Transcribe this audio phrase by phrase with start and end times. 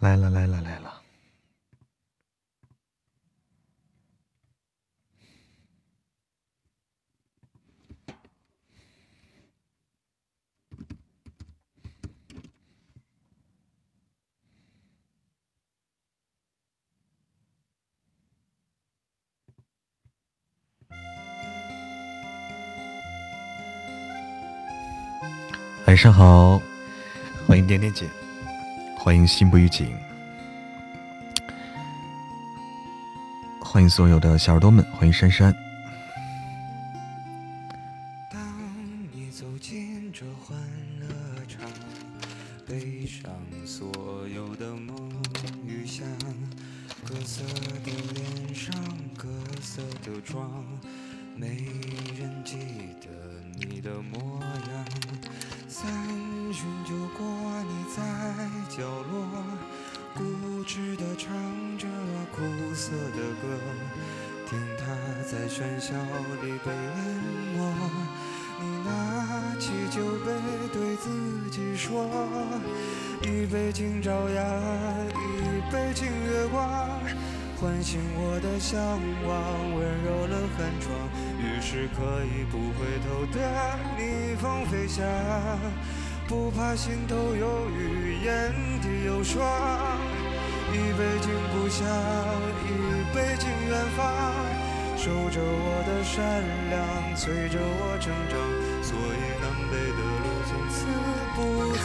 [0.00, 1.02] 来了来了来了。
[25.86, 26.60] 晚上好，
[27.46, 28.06] 欢迎点点姐，
[29.08, 29.96] 欢迎心不预警，
[33.58, 35.50] 欢迎所有的小耳朵们，欢迎珊珊。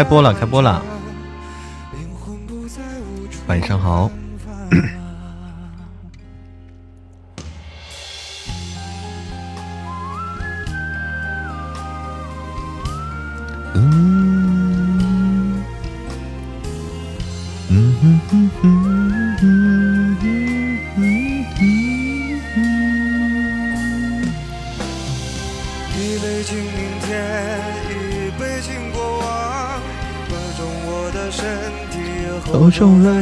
[0.04, 0.84] 开播了，开播了。
[3.48, 4.12] 晚上好。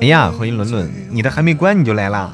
[0.00, 2.32] 哎呀，欢迎伦伦，你的还没关你就来啦！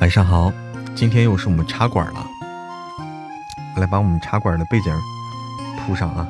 [0.00, 0.50] 晚上好，
[0.94, 2.26] 今天又是我们茶馆了，
[3.76, 4.94] 来把我们茶馆的背景
[5.76, 6.26] 铺上啊！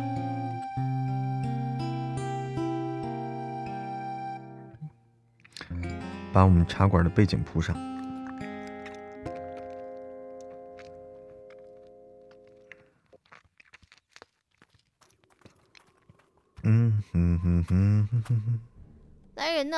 [6.32, 7.76] 把我们茶馆的背景铺上。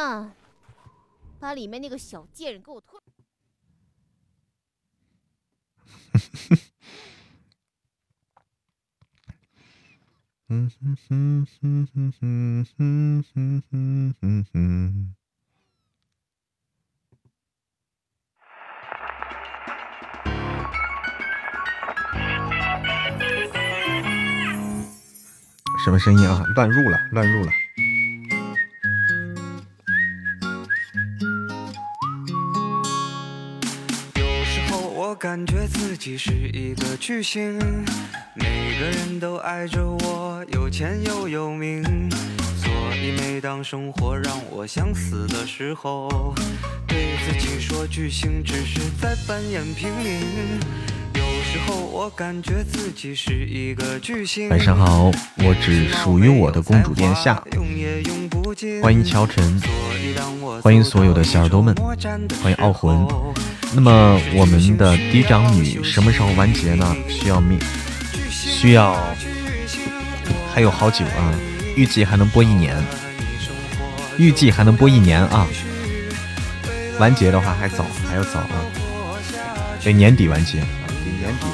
[0.01, 0.33] 呐！
[1.39, 2.99] 把里面那个小贱人给我拖！
[25.85, 26.43] 什么声音啊？
[26.55, 27.53] 乱入了，乱入了。
[35.21, 37.59] 感觉自己是一个巨星，
[38.33, 41.83] 每个人都爱着我，有钱又有名。
[42.57, 46.35] 所以每当生活让我想死的时候，
[46.89, 50.23] 对自己说巨星只是在扮演平民。
[52.09, 57.43] 感觉自己是一个巨星晚上好，我只属于我的公主殿下。
[58.81, 59.61] 欢迎乔晨，
[60.63, 61.75] 欢迎所有的小耳朵们，
[62.43, 63.07] 欢迎傲魂。
[63.75, 66.97] 那么我们的嫡长女什么时候完结呢？
[67.09, 67.59] 需要命，
[68.31, 68.97] 需要
[70.55, 71.35] 还有好久啊，
[71.77, 72.77] 预计还能播一年，
[74.17, 75.47] 预计还能播一年啊。
[76.99, 78.65] 完结的话还早，还要早啊，
[79.83, 81.47] 得年底完结，得年底。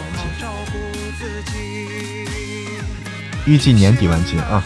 [3.46, 4.62] 预计年底完结啊！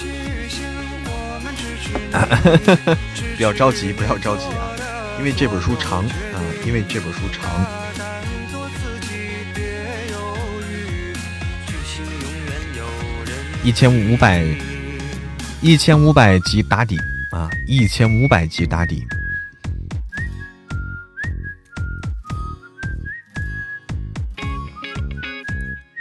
[3.37, 4.73] 不要着急，不要着急啊！
[5.19, 7.67] 因为这本书长啊，因为这本书长。
[13.63, 14.43] 一千五百，
[15.61, 16.97] 一千五百集打底
[17.33, 17.51] 啊！
[17.67, 19.07] 一千五百集打底。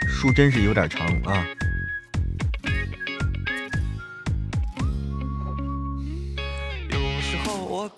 [0.08, 1.44] 书真是有点长啊。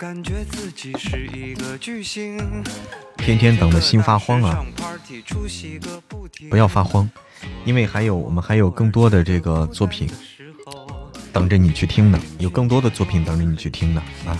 [0.03, 2.37] 感觉自己是一个巨星
[3.19, 4.67] 天天等的心发慌啊！
[6.51, 7.09] 不要发慌，
[7.65, 10.11] 因为还有我们还有更多的这个作品
[11.33, 14.37] 等着你去听呢，有更多的作品等着你去听呢啊！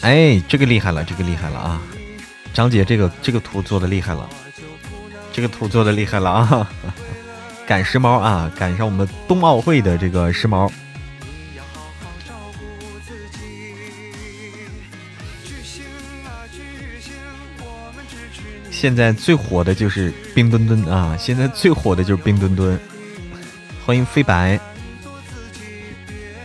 [0.00, 1.82] 哎，这个厉害了，这个厉害了啊！
[2.54, 4.26] 张姐，这个这个图做的厉害了，
[5.30, 6.70] 这个图做的厉害了啊！
[7.68, 10.72] 赶时髦啊，赶上我们冬奥会的这个时髦。
[18.78, 21.16] 现在最火的就是冰墩墩啊！
[21.16, 22.78] 现在最火的就是冰墩墩，
[23.86, 24.60] 欢迎飞白，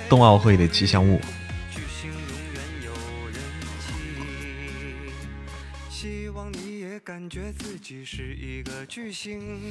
[0.08, 1.20] 冬奥会的吉祥物。
[5.90, 9.70] 希望你也感觉自己是一个巨星，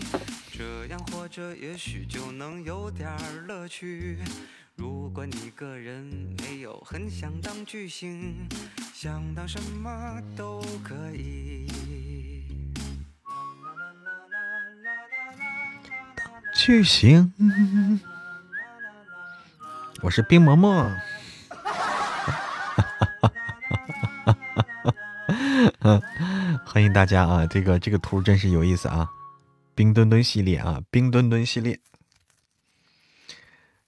[0.53, 3.09] 这样活着也许就能有点
[3.49, 4.19] 乐趣。
[4.77, 6.05] 如果你个人
[6.43, 8.35] 没有很想当巨星，
[8.93, 11.67] 想当什么都可以。
[16.63, 17.33] 巨星，
[20.03, 20.95] 我是冰嬷嬷。
[26.67, 27.47] 欢迎大家啊！
[27.47, 29.09] 这个这个图真是有意思啊！
[29.75, 31.81] 冰墩墩系列啊，冰墩墩系列。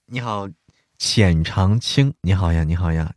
[0.07, 0.49] 你好，
[0.97, 3.13] 浅长青，你好呀，你好呀。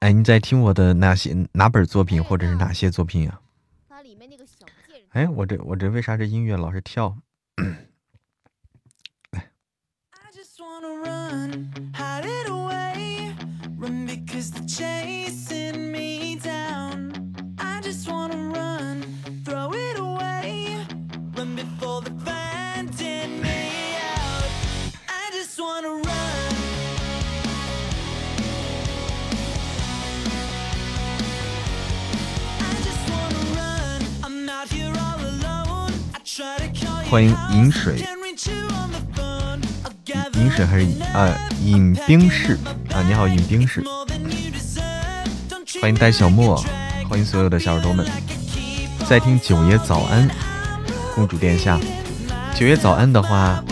[0.00, 3.38] 哎，你在听我的哪些哪本作品，或者是哪些作品呀？
[5.10, 7.16] 哎，我这我这为啥这音乐老是跳？
[37.10, 38.04] 欢迎饮水，
[40.34, 41.34] 饮水还是啊
[41.64, 42.58] 饮冰室
[42.92, 43.00] 啊？
[43.00, 43.82] 你好，饮冰室。
[45.80, 46.62] 欢迎戴小莫，
[47.08, 48.06] 欢迎所有的小耳朵们，
[49.08, 50.28] 在听九爷早安，
[51.14, 51.80] 公主殿下。
[52.54, 53.64] 九爷早安的话，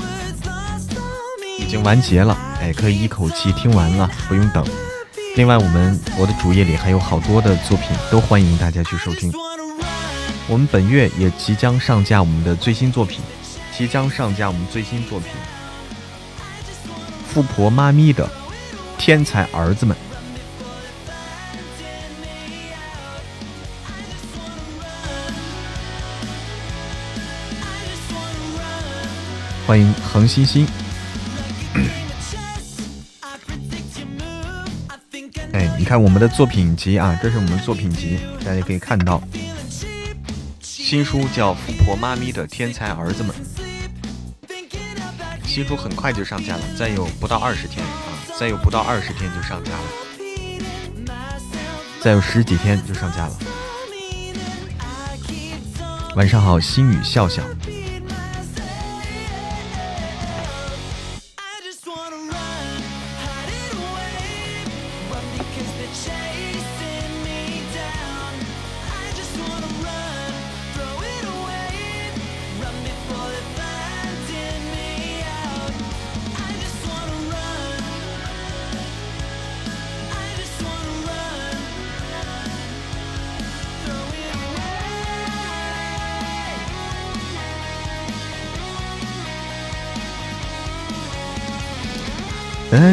[1.58, 4.64] 已经完结了，哎，可以一口气听完了，不用等。
[5.34, 9.30] 另外，我们我的主页里还有好多的作品，都欢迎大家去收听。
[10.48, 13.20] 我们本月也即将上架我们的最新作品，
[13.76, 15.28] 即将上架我们最新作品
[17.28, 18.30] 《富婆妈咪的
[18.96, 19.96] 天才儿子们》。
[29.66, 30.64] 欢迎恒星星。
[35.52, 39.20] 哎，你看我们的作品集啊，这是我们作品集，大家可以看到。
[40.86, 43.34] 新书叫《富婆妈咪的天才儿子们》，
[45.44, 47.90] 新书很快就上架了，再有不到二十天啊，
[48.38, 49.82] 再有不到二十天就上架了，
[52.00, 53.36] 再有十几天就上架了。
[56.14, 57.42] 晚上好，心语笑笑。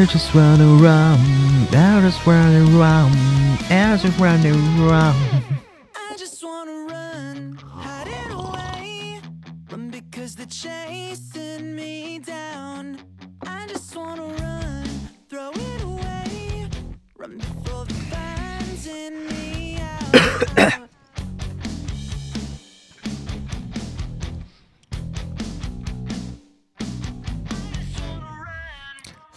[0.04, 3.16] I just run around, I just run around,
[3.70, 5.53] I just run around.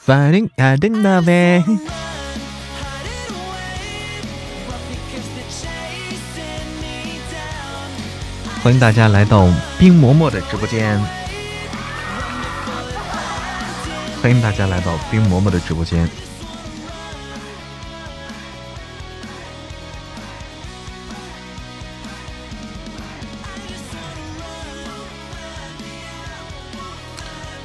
[0.08, 1.66] fighting and in love it
[8.64, 8.94] run run running the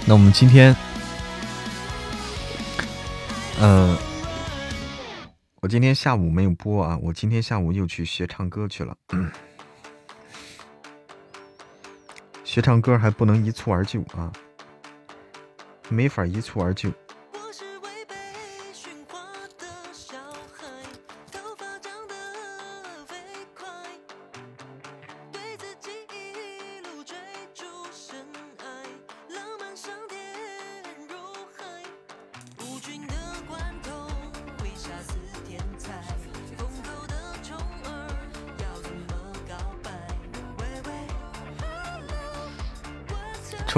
[0.07, 0.82] love it.
[6.03, 8.97] 下午没有播啊，我今天下午又去学唱歌去了。
[12.43, 14.33] 学唱歌还不能一蹴而就啊。
[15.89, 16.91] 没法一蹴而就。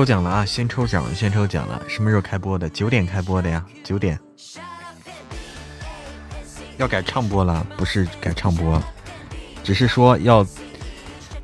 [0.04, 0.44] 抽奖了啊！
[0.44, 1.82] 先抽奖，先抽奖了。
[1.88, 2.68] 什么时候开播的？
[2.68, 4.20] 九点开播的呀，九点。
[6.76, 8.78] 要改唱播了，不是改唱播，
[9.62, 10.46] 只是说要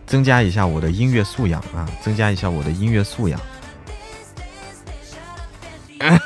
[0.07, 3.41] 增加一下我的音乐素养啊，增加一下我的音乐素养。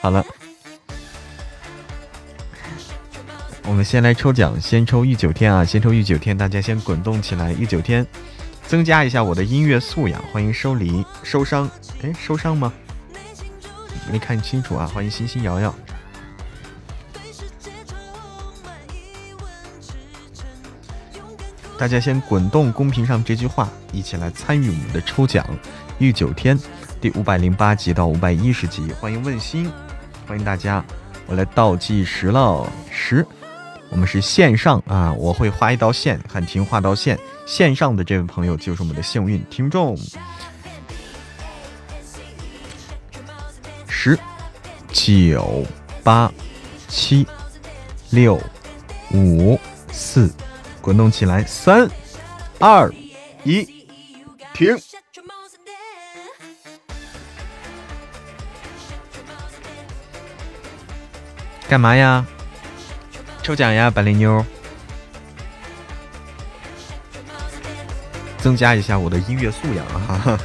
[0.00, 0.26] 好了，
[3.62, 8.04] 我们先来抽奖，先抽玉九天啊，先抽玉九天，大家先滚动起来，玉九天。
[8.72, 11.70] 增加一下我的音乐素养，欢迎收礼收伤，
[12.02, 12.72] 哎，收伤吗？
[14.10, 14.90] 没看清楚啊！
[14.94, 15.74] 欢迎星星瑶瑶，
[21.76, 25.46] 大家先滚动公屏上这句话，一起来参与我们的抽奖。
[25.98, 26.58] 御九天
[26.98, 29.70] 第五百零八集到五百一十集，欢迎问心，
[30.26, 30.82] 欢迎大家，
[31.26, 33.26] 我来倒计时了，十。
[33.92, 37.16] 我们是线上啊，我会画一道线，喊停画道线。
[37.46, 39.94] 线上的这位朋友就是我们的幸运听众。
[43.86, 44.18] 十、
[44.88, 45.64] 九、
[46.02, 46.32] 八、
[46.88, 47.26] 七、
[48.10, 48.40] 六、
[49.12, 49.60] 五、
[49.92, 50.32] 四，
[50.80, 51.44] 滚动起来！
[51.44, 51.86] 三、
[52.58, 52.90] 二、
[53.44, 53.86] 一，
[54.54, 54.74] 停！
[61.68, 62.26] 干嘛呀？
[63.42, 64.44] 抽奖呀，百灵妞！
[68.38, 70.20] 增加一下我的音乐素养啊！
[70.24, 70.38] 哈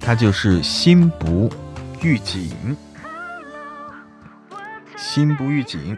[0.00, 1.50] 他就是心不
[2.02, 2.76] 预警，
[4.96, 5.96] 心不预警。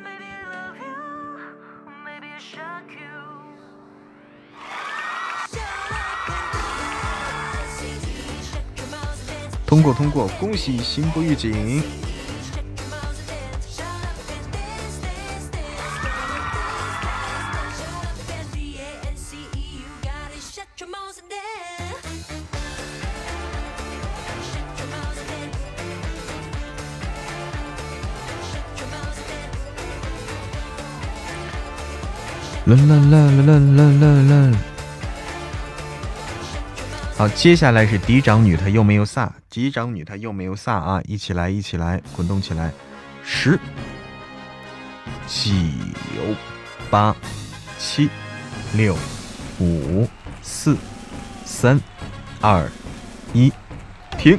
[9.67, 11.83] 通过通过，恭喜心不预警！
[32.67, 34.76] 啦啦啦啦啦啦啦！
[37.19, 39.27] 好，接下来是嫡长女，她又没有飒。
[39.49, 41.01] 嫡长女，她又没有飒啊！
[41.07, 42.71] 一起来，一起来，滚动起来！
[43.25, 43.59] 十、
[45.27, 46.35] 九、
[46.91, 47.17] 八、
[47.79, 48.11] 七、
[48.75, 48.95] 六、
[49.59, 50.07] 五、
[50.43, 50.77] 四、
[51.47, 51.81] 三、
[52.43, 52.71] 二、
[53.33, 53.51] 一，
[54.19, 54.39] 停。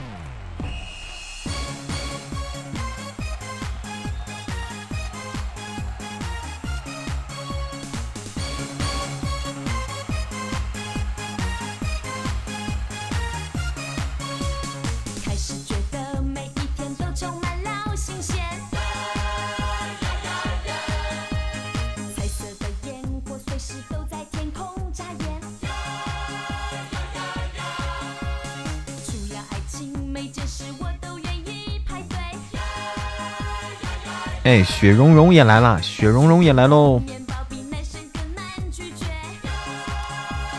[34.64, 37.02] 雪融融也来了，雪融融也来喽。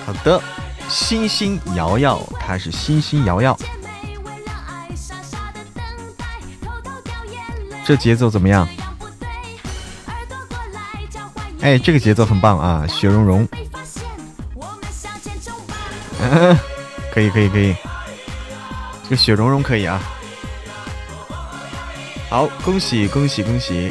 [0.07, 0.41] 好的，
[0.89, 3.57] 星星瑶瑶，她是星星瑶瑶。
[7.85, 8.69] 这节奏怎么样？
[11.61, 13.49] 哎，这个节奏很棒啊，雪融融。
[17.13, 17.75] 可以可以可以，
[19.05, 20.01] 这个雪融融可以啊。
[22.29, 23.91] 好恭喜恭喜恭喜。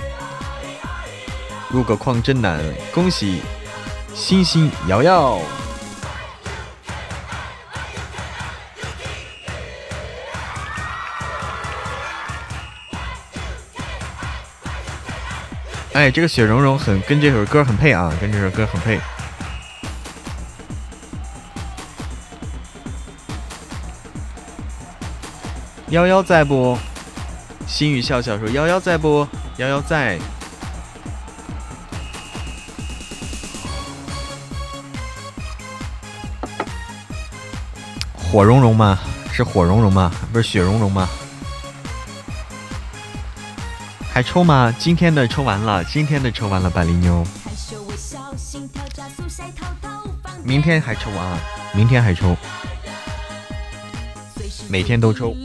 [1.69, 2.63] 入个矿真难
[2.93, 3.41] 恭喜
[4.13, 5.37] 星星瑶瑶
[15.91, 18.99] 哎这个雪融融很跟这首歌很配啊跟这首歌很配。
[25.89, 26.77] 妖妖在不？
[27.67, 29.27] 心语笑笑说：“幺幺在不？
[29.57, 30.17] 幺幺在。”
[38.31, 38.97] 火融融吗？
[39.31, 40.11] 是火融融吗？
[40.31, 41.07] 不是雪融融吗？
[44.11, 44.73] 还抽吗？
[44.79, 47.23] 今天的抽完了，今天的抽完了，百灵妞。
[50.43, 51.37] 明天还抽啊？
[51.73, 52.35] 明天还抽？
[54.69, 55.35] 每天都抽。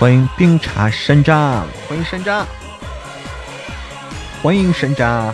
[0.00, 2.46] 欢迎冰茶山楂，欢迎山楂，
[4.42, 5.30] 欢迎山楂。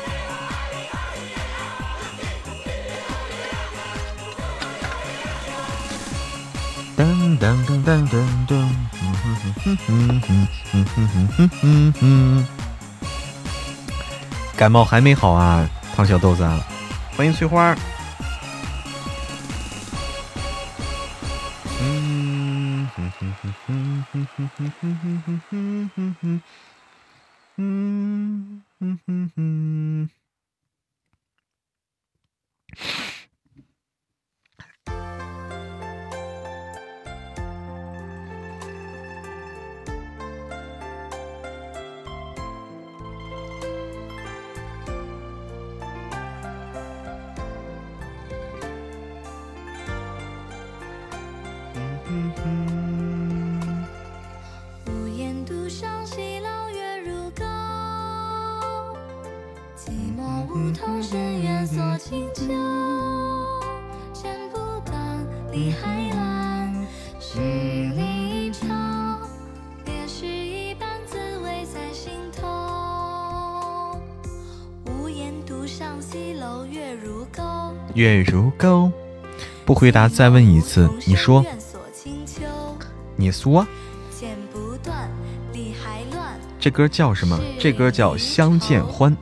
[6.97, 10.21] 噔噔噔噔噔噔，哼哼哼哼哼
[10.73, 12.47] 哼哼哼哼哼。
[14.57, 16.45] 感冒还没好啊，胖小豆子。
[17.17, 17.73] 欢迎翠花。
[79.79, 80.89] 回答再问一次。
[81.05, 81.45] 你说，
[83.15, 83.67] 你说，
[86.59, 87.39] 这歌叫什么？
[87.61, 89.15] 这歌叫《相见欢》。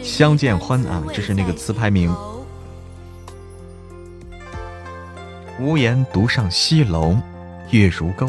[0.00, 2.14] 相见欢啊，这是那个词牌名。
[5.58, 7.16] 无言独上西楼，
[7.70, 8.26] 月如钩，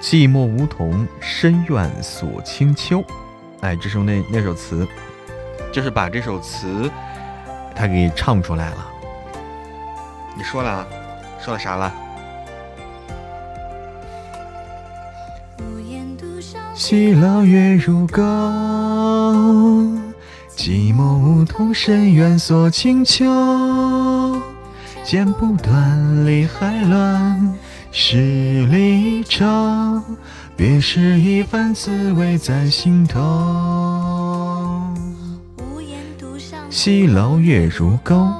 [0.00, 3.04] 寂寞梧桐深院锁清秋。
[3.60, 4.88] 哎，这是那那首词，
[5.70, 6.90] 就是把这首词。
[7.74, 8.90] 他给唱出来了，
[10.38, 10.86] 你说了，
[11.40, 11.92] 说了啥了？
[16.76, 18.22] 西楼月如钩，
[20.56, 23.26] 寂寞梧桐深院锁清秋。
[25.02, 27.52] 剪不断，理还乱，
[27.90, 29.44] 是离愁。
[30.56, 33.18] 别时一番滋味在心头。
[36.70, 38.32] 西楼月如钩，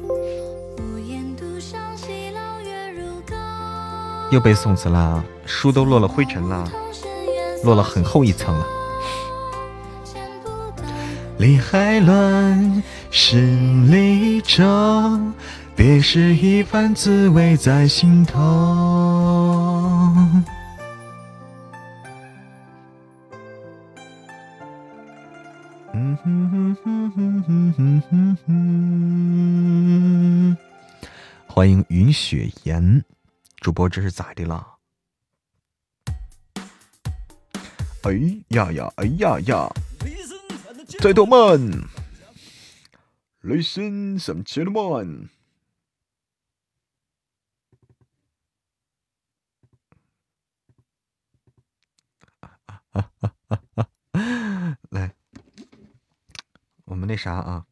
[4.30, 6.70] 又被宋词了，书都落了灰尘了，
[7.64, 8.77] 落了很厚一层了。
[11.38, 13.40] 理还乱，十
[13.92, 14.66] 里愁，
[15.76, 18.42] 别是一番滋味在心头。
[25.94, 30.58] 嗯哼哼哼哼哼哼。
[31.46, 33.06] 欢迎云雪岩，
[33.62, 34.66] 主播这是咋的了？
[38.04, 38.12] 哎
[38.50, 39.70] 呀呀，哎呀呀！
[41.00, 41.38] 在动漫
[43.44, 45.30] ，Listen some gentlemen。
[54.90, 55.16] 来，
[56.86, 57.68] 我们那啥啊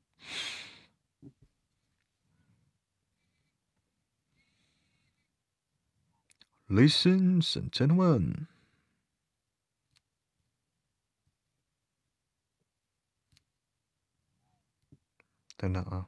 [6.68, 8.46] ，Listen, gentlemen。
[15.58, 16.08] 等等啊。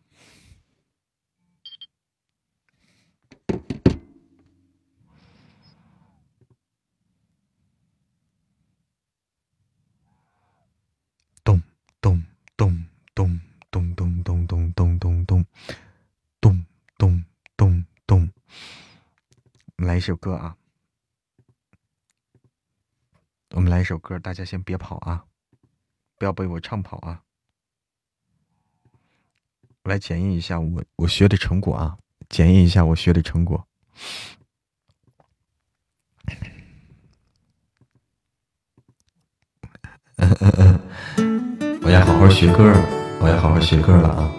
[11.44, 11.62] 咚
[12.02, 12.24] 咚
[12.56, 13.40] 咚咚
[13.72, 16.66] 咚咚咚咚咚咚咚
[16.98, 18.32] 咚咚咚，
[19.78, 20.58] 来一首歌啊！
[23.52, 25.26] 我们来一首歌，大家先别跑啊，
[26.18, 27.24] 不要被我唱跑啊！
[29.88, 31.96] 我来检验一下我我学的成果啊，
[32.28, 33.66] 检验一下我学的成果。
[41.84, 42.86] 我要好好学歌了，
[43.22, 44.30] 我要好好学歌了啊！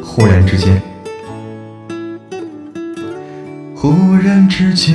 [0.00, 0.80] 忽然之间，
[3.74, 4.94] 忽然之间，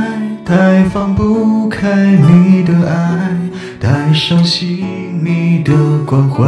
[0.51, 3.37] 太放不开你的爱，
[3.79, 4.83] 太伤心
[5.23, 5.73] 你的
[6.05, 6.45] 关怀，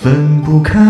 [0.00, 0.80] 分不开。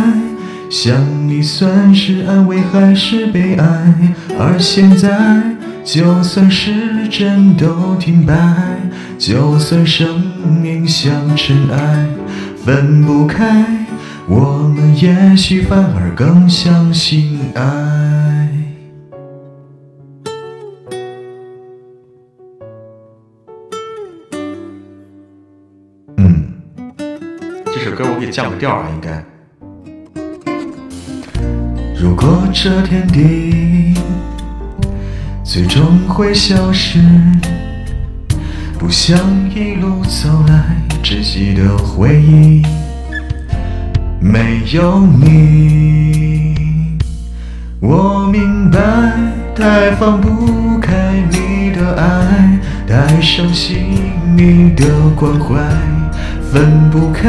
[0.69, 0.95] 想
[1.27, 3.95] 你算是安慰还是悲哀？
[4.39, 5.43] 而现在，
[5.83, 8.35] 就算时针都停摆，
[9.17, 10.21] 就算生
[10.61, 12.07] 命像尘埃，
[12.63, 13.65] 分不开，
[14.27, 18.10] 我们也许反而更相信爱。
[28.31, 29.25] 降个调啊，应该。
[32.01, 33.95] 如果这天地
[35.45, 36.99] 最终会消失，
[38.79, 39.19] 不想
[39.55, 42.63] 一路走来窒息的回忆，
[44.19, 46.55] 没有你，
[47.81, 48.79] 我明白，
[49.55, 53.99] 太放不开你的爱，太伤心
[54.35, 54.85] 你的
[55.17, 55.59] 关怀，
[56.51, 57.29] 分不开，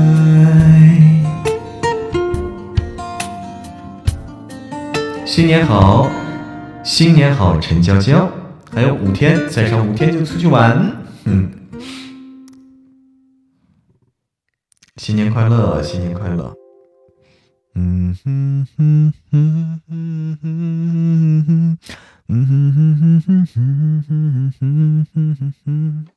[5.41, 6.07] 新年好，
[6.83, 8.29] 新年好，陈娇娇，
[8.71, 10.95] 还有五天，再上五天就出去玩。
[11.25, 11.51] 嗯，
[14.97, 16.53] 新年快乐，新年快乐。
[17.73, 21.77] 嗯哼哼哼哼哼哼哼，
[22.27, 26.07] 嗯哼哼哼哼哼哼哼哼哼。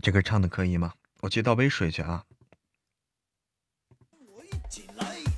[0.00, 0.94] 这歌唱的可以吗？
[1.20, 2.24] 我去倒杯水去啊
[4.70, 5.37] 起来！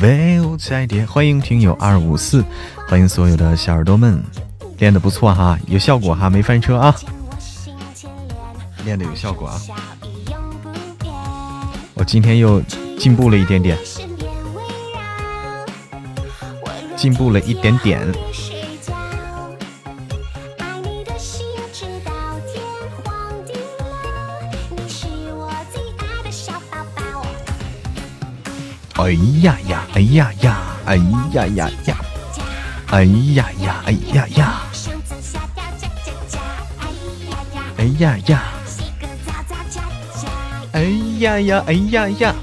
[0.00, 2.44] 飞舞在天，欢迎听友二五四，
[2.86, 4.22] 欢迎所有的小耳朵们，
[4.80, 6.96] 练的不错哈，有效果哈，没翻车啊，
[8.82, 9.60] 练的有效果啊，
[11.92, 12.62] 我今天又
[12.98, 13.78] 进步了一点点，
[16.96, 18.00] 进步了一点点。
[28.94, 29.12] 哎
[29.42, 31.96] 呀呀，哎呀呀，哎呀呀呀，
[32.88, 34.60] 哎呀呀，哎呀呀，
[37.80, 38.42] 哎呀呀，
[40.72, 40.82] 哎
[41.20, 42.34] 呀呀，哎呀呀！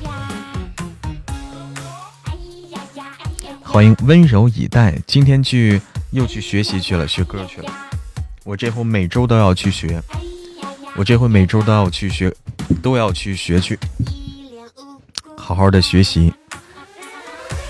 [3.61, 7.71] 欢迎温柔以待，今天去又去学习去了，学歌去了。
[8.45, 10.01] 我这回每周都要去学，
[10.95, 12.33] 我这回每周都要去学，
[12.81, 13.77] 都要去学去，
[15.37, 16.33] 好好的学习。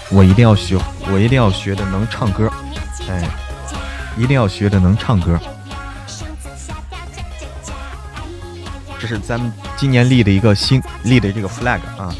[0.09, 0.79] 我一定要学，
[1.11, 2.49] 我一定要学的能唱歌，
[3.09, 3.27] 哎，
[4.17, 5.37] 一定要学的能唱歌。
[8.99, 12.13] 这是咱们今年立的一个新立的这个 flag 啊，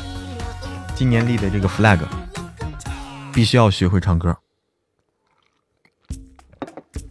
[0.96, 2.00] 今年立的这个 flag，
[3.34, 4.38] 必须要学会唱歌。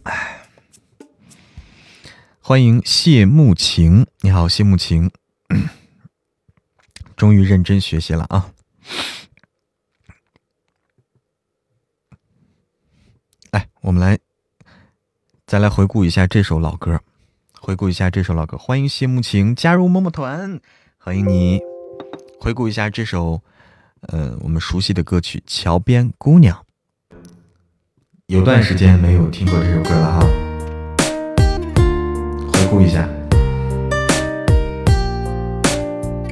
[0.03, 0.47] 哎，
[2.39, 5.11] 欢迎谢慕晴，你好，谢慕晴，
[7.17, 8.51] 终于认真学习了啊。
[13.51, 14.17] 来我们来
[15.45, 17.01] 再来回顾一下这首老歌，
[17.67, 18.57] 回顾一下这首老歌。
[18.57, 20.57] 欢迎谢慕晴加入么么团，
[20.97, 21.59] 欢迎你。
[22.39, 23.41] 回顾一下这首，
[24.07, 26.57] 呃，我们熟悉的歌曲《桥边姑娘》。
[28.27, 30.25] 有段时间没有听过这首歌了哈。
[32.53, 33.05] 回顾一下，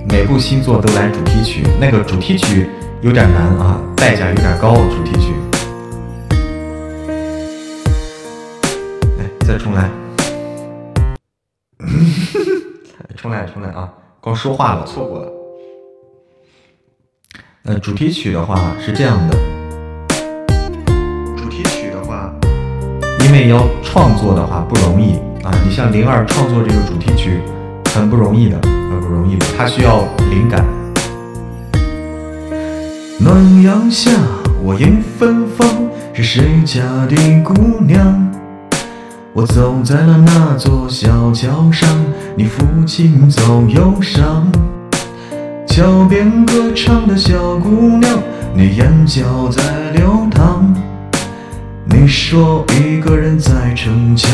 [0.08, 2.70] 每部新作都来主题曲，那个主题曲
[3.02, 5.34] 有点难啊，代价有点高，主题曲。
[9.46, 9.92] 再重来，
[13.26, 13.90] 重来，重来啊！
[14.22, 15.32] 光说话了，错过了。
[17.64, 19.36] 呃，主题曲的话是这样的，
[21.36, 22.32] 主题曲的话，
[23.26, 25.52] 因为要创作的话不容易啊。
[25.66, 27.42] 你像灵儿创作这个主题曲，
[27.96, 30.64] 很不容易的，很不容易的，他需要灵感。
[33.20, 34.12] 暖阳下，
[34.64, 35.68] 我迎芬芳，
[36.14, 38.25] 是谁家的姑娘？
[39.36, 41.90] 我走在了那座小桥上，
[42.38, 44.50] 你抚琴奏忧伤。
[45.68, 48.18] 桥边歌唱的小姑娘，
[48.54, 50.74] 你眼角在流淌。
[51.84, 54.32] 你说一个人在逞强，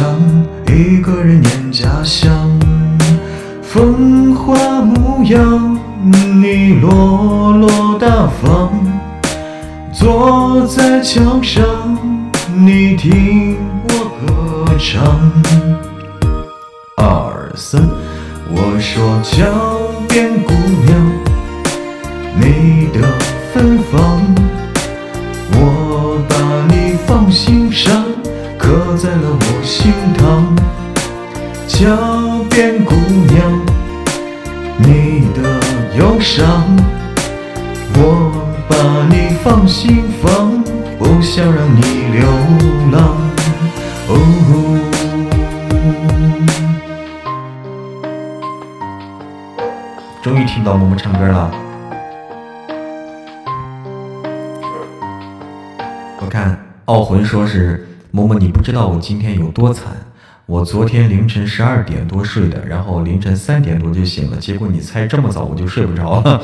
[0.68, 2.30] 一个人念家乡。
[3.64, 8.70] 风华模样，你落落大方。
[9.92, 11.66] 坐在桥上，
[12.56, 13.58] 你听。
[14.84, 15.22] 唱
[16.98, 17.88] 二三，
[18.50, 19.46] 我说桥
[20.10, 20.52] 边姑
[20.88, 20.98] 娘，
[22.36, 23.08] 你的
[23.54, 24.20] 芬芳，
[25.54, 28.04] 我把你放心上，
[28.58, 30.58] 刻在了我心膛。
[31.68, 32.96] 桥边姑
[33.30, 33.62] 娘，
[34.78, 35.60] 你的
[35.96, 36.66] 忧伤，
[37.94, 38.32] 我
[38.68, 40.64] 把你放心房，
[40.98, 42.26] 不想让你流
[42.92, 43.31] 浪。
[50.22, 51.52] 终于听到萌萌唱歌了。
[56.20, 59.94] 我看傲魂说是萌萌，你不知道我今天有多惨。
[60.46, 64.38] 我昨天凌晨十二点多睡的，然后凌晨三点多就醒了。
[64.38, 66.42] 结果你猜这么早我就睡不着了，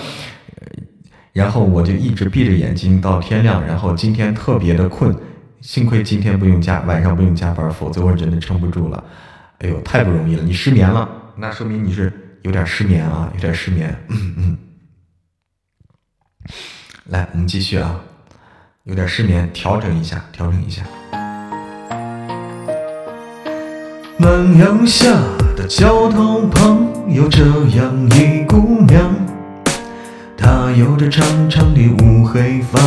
[1.33, 3.63] 然后我就一直闭着眼睛到天亮。
[3.65, 5.15] 然后今天特别的困。
[5.67, 9.03] 幸亏今天不用加，晚上不用加班，否则我真的撑不住了。
[9.57, 10.43] 哎呦，太不容易了！
[10.43, 13.93] 你失眠了，那说明你是有点失眠啊，有点失眠。
[14.07, 14.57] 嗯嗯。
[17.07, 17.99] 来，我们继续啊，
[18.85, 20.83] 有点失眠，调整一下，调整一下。
[24.17, 25.11] 暖阳下
[25.57, 29.13] 的桥头旁，有这样一姑娘，
[30.47, 32.79] 她有着长长的乌黑发，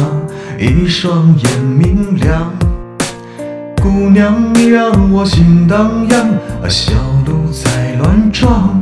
[0.59, 2.51] 一双眼明亮。
[3.83, 6.27] 姑娘，你让我心荡漾，
[6.71, 6.93] 小
[7.27, 8.81] 鹿在乱撞。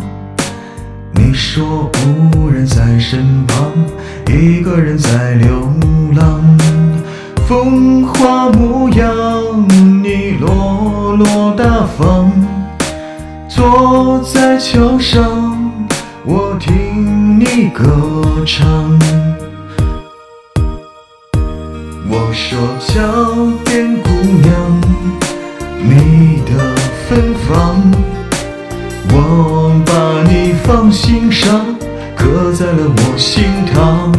[1.11, 1.91] 你说
[2.33, 3.73] 无人在身旁，
[4.29, 5.69] 一个人在流
[6.15, 6.41] 浪。
[7.49, 9.13] 风华模样，
[10.05, 12.31] 你落落大方。
[13.49, 15.48] 坐在桥上，
[17.67, 18.99] 歌唱。
[22.09, 23.03] 我说桥
[23.65, 24.09] 边姑
[24.43, 24.81] 娘，
[25.83, 26.75] 你的
[27.09, 27.83] 芬芳，
[29.11, 29.93] 我把
[30.31, 31.77] 你放心上，
[32.17, 34.13] 刻在了我心膛。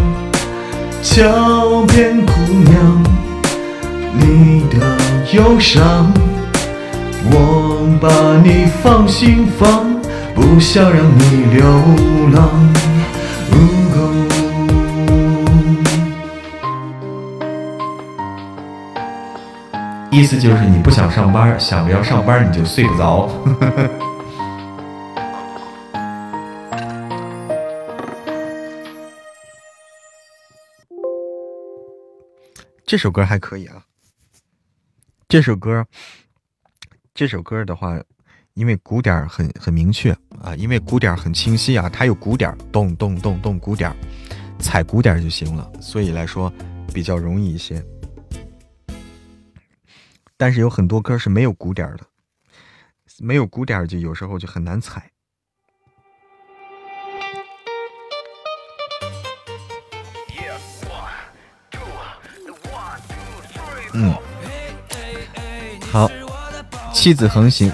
[1.01, 2.31] 桥边姑
[2.65, 3.03] 娘，
[4.13, 4.97] 你的
[5.33, 6.11] 忧伤，
[7.31, 8.09] 我把
[8.43, 9.95] 你放心房，
[10.35, 11.63] 不想让你流
[12.33, 12.88] 浪。
[20.11, 23.29] 意思就是你不想上班，想着要上班你就睡不着。
[32.85, 33.83] 这首歌还可以啊。
[35.29, 35.85] 这首歌，
[37.13, 38.01] 这首歌的话，
[38.59, 40.11] 因为鼓点很很明确
[40.43, 43.89] 啊，因为鼓点很清晰啊，它有鼓点，咚咚咚咚鼓点，
[44.59, 46.51] 踩鼓点就行了，所以来说
[46.93, 47.81] 比较容易一些。
[50.35, 52.01] 但是有很多歌是没有鼓点的，
[53.19, 55.09] 没有鼓点就有时候就很难踩。
[63.93, 64.13] 嗯，
[65.93, 66.11] 好，
[66.93, 67.71] 妻子横行，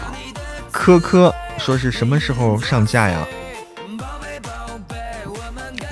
[0.75, 3.25] 科科说是什么时候上架呀？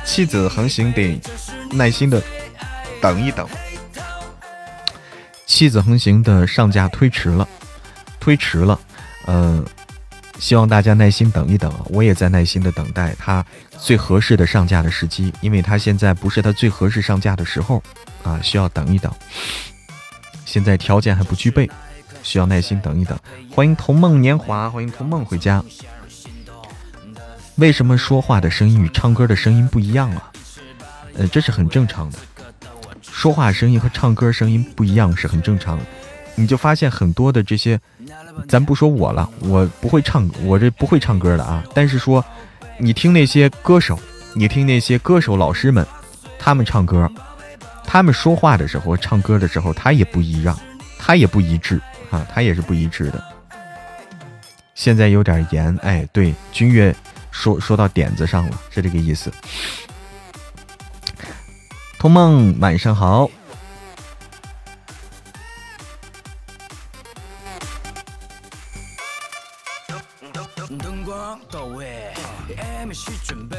[0.06, 1.19] 妻子横行得
[1.72, 2.22] 耐心的
[3.02, 3.48] 等一等。
[5.48, 7.48] 妻子横行的上架推迟了，
[8.19, 8.78] 推迟了，
[9.26, 9.65] 嗯，
[10.38, 13.43] 希望大家耐心等一等，我也在耐心的等待它
[13.80, 17.82] 最合适的上架的时机，因为它现在不是它最合适上架的时候
[18.22, 19.12] 啊，需要等一等。
[20.46, 21.67] 现在条件还不具备，
[22.23, 23.15] 需要耐心等一等。
[23.51, 25.63] 欢迎童梦年华，欢迎童梦回家。
[27.57, 30.31] 为什么说话的声音与唱歌的声音不一样啊？
[31.15, 32.17] 呃，这是很正常的。
[33.01, 35.86] 说话声音和唱歌声音不一样是很正常的，
[36.33, 37.79] 你就发现很多的这些，
[38.47, 41.63] 咱不说我了，我不会唱，我这不会唱歌的啊。
[41.75, 42.25] 但是说，
[42.79, 43.99] 你听那些歌手，
[44.33, 45.86] 你听那些歌手老师们，
[46.39, 47.07] 他们唱歌，
[47.86, 50.58] 他们说话的时候，唱歌的时候，他也不一样，
[50.98, 51.79] 他也不一致
[52.13, 53.23] 啊，它也是不一致的。
[54.75, 56.95] 现在有点严，哎，对，君越
[57.31, 59.31] 说说到点子上了，是这个意思。
[61.97, 63.27] 通梦，晚上好。
[70.79, 72.11] 灯光到位
[72.85, 73.57] ，MC 准备，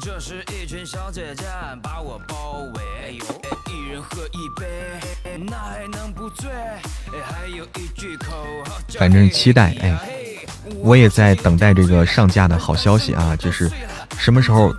[0.00, 1.44] 这是一群小姐姐
[1.82, 3.24] 把我包围，哎呦，
[3.70, 6.50] 一人喝一杯，那还能不醉？
[8.98, 9.98] 反正期待，哎，
[10.78, 13.34] 我也在等待这个上架的好消息啊！
[13.36, 13.70] 就是
[14.18, 14.74] 什么时候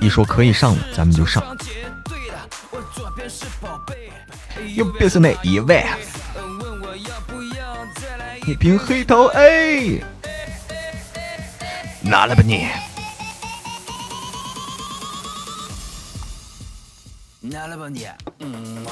[0.00, 1.42] 一说可以上了，咱们就上。
[4.74, 5.84] 又别是那一位，
[8.46, 10.02] 一瓶黑桃 A，
[12.00, 12.68] 拿来吧你。
[17.40, 18.06] 拿来吧你。
[18.40, 18.86] 嗯。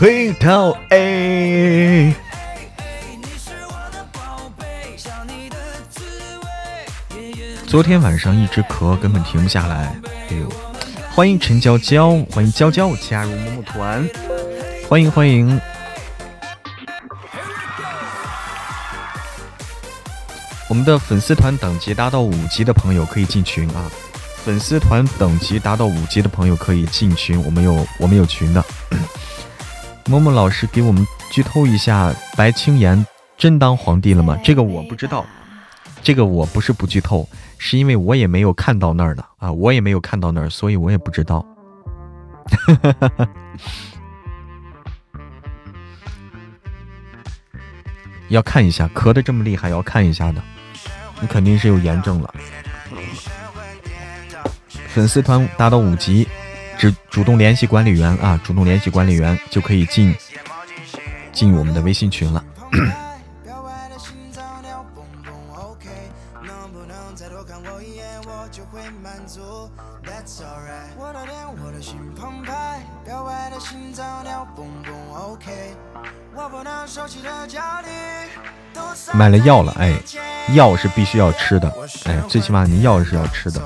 [0.00, 2.14] 黑桃 A。
[7.66, 9.92] 昨天晚上一直咳，根本停不下来。
[10.30, 10.48] 哎呦，
[11.16, 14.08] 欢迎陈娇娇，欢迎娇娇加入某某团，
[14.88, 15.60] 欢迎欢迎。
[20.68, 23.90] 我们的粉丝团等级达到五级的朋友可以进群啊！
[24.44, 28.64] 粉丝团等级达到五级的朋友可以进群，我们有我们有群的。
[30.08, 33.06] 某某老师给我们剧透一下，白青岩
[33.36, 34.38] 真当皇帝了吗？
[34.42, 35.26] 这个我不知道，
[36.02, 37.28] 这个我不是不剧透，
[37.58, 41.44] 是因为我也没有看到那儿的啊，我也没有看到那儿，所以我也不知道。
[48.30, 50.42] 要看一下，咳的这么厉害，要看一下的，
[51.20, 52.34] 你肯定是有炎症了。
[54.88, 56.26] 粉丝团达到五级。
[56.78, 60.14] 只主动联系管理员啊，主动联系管理员就可以进
[61.32, 62.42] 进我们的微信群了。
[79.12, 79.92] 买了药了，哎，
[80.54, 81.74] 药是必须要吃的，
[82.04, 83.60] 哎，最起码你药是要吃的。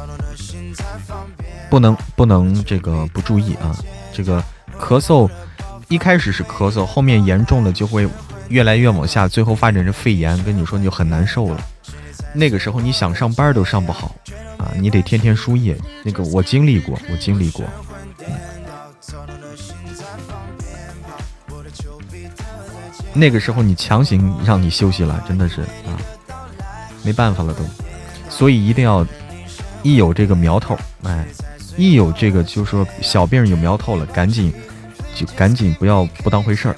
[1.72, 3.74] 不能不能这个不注意啊。
[4.12, 4.44] 这个
[4.78, 5.26] 咳嗽
[5.88, 8.06] 一开始是咳嗽，后面严重了就会
[8.50, 11.58] 越来越往下，最后发展成肺炎，跟你说你就很难受了。
[12.34, 14.14] 那个时候你想上班都上不好
[14.58, 15.74] 啊，你得天天输液。
[16.04, 17.64] 那个我经历过，我经历过。
[23.14, 25.96] 那个时候你强行让你休息了，真的是啊，
[27.02, 27.64] 没办法了都，
[28.28, 29.06] 所以一定要
[29.82, 31.26] 一有这个苗头，哎，
[31.76, 34.52] 一有这个就说小病有苗头了，赶紧
[35.14, 36.76] 就赶紧不要不当回事儿，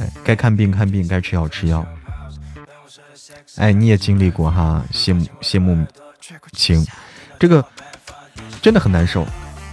[0.00, 1.86] 哎，该看病看病，该吃药吃药，
[3.56, 5.86] 哎，你也经历过哈，谢慕谢慕
[6.52, 6.86] 情，
[7.38, 7.64] 这个
[8.62, 9.26] 真的很难受，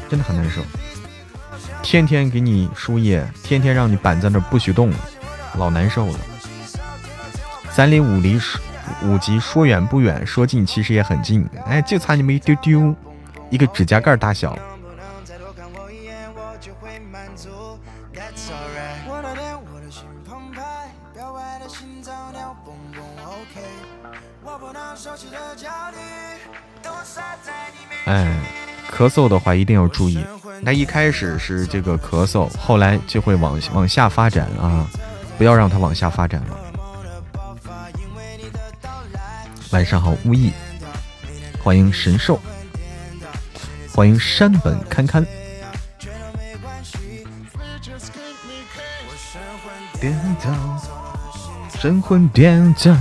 [0.09, 0.61] 真的很难受，
[1.81, 4.91] 天天给你输液，天天让你板在那不许动。
[5.57, 6.19] 老难受了，
[7.71, 8.39] 三里五里
[9.03, 12.95] 五级说远不远，说近其实也很近，哎，就差那么一丢丢，
[13.49, 14.57] 一个指甲盖大小。
[28.05, 28.39] 哎，
[28.91, 30.25] 咳嗽的话一定要注意，
[30.65, 34.87] 它一开始是这个咳嗽，后来就会往往下发展啊。
[35.37, 36.57] 不要让它往下发展了。
[39.69, 40.51] 晚上好，巫意，
[41.63, 42.39] 欢迎神兽，
[43.97, 45.25] 欢迎山本堪堪。
[49.99, 50.51] 颠倒，
[51.79, 52.95] 神魂颠倒，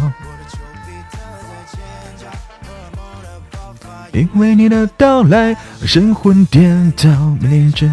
[4.11, 7.87] 因为你的到来，神魂颠倒，连着。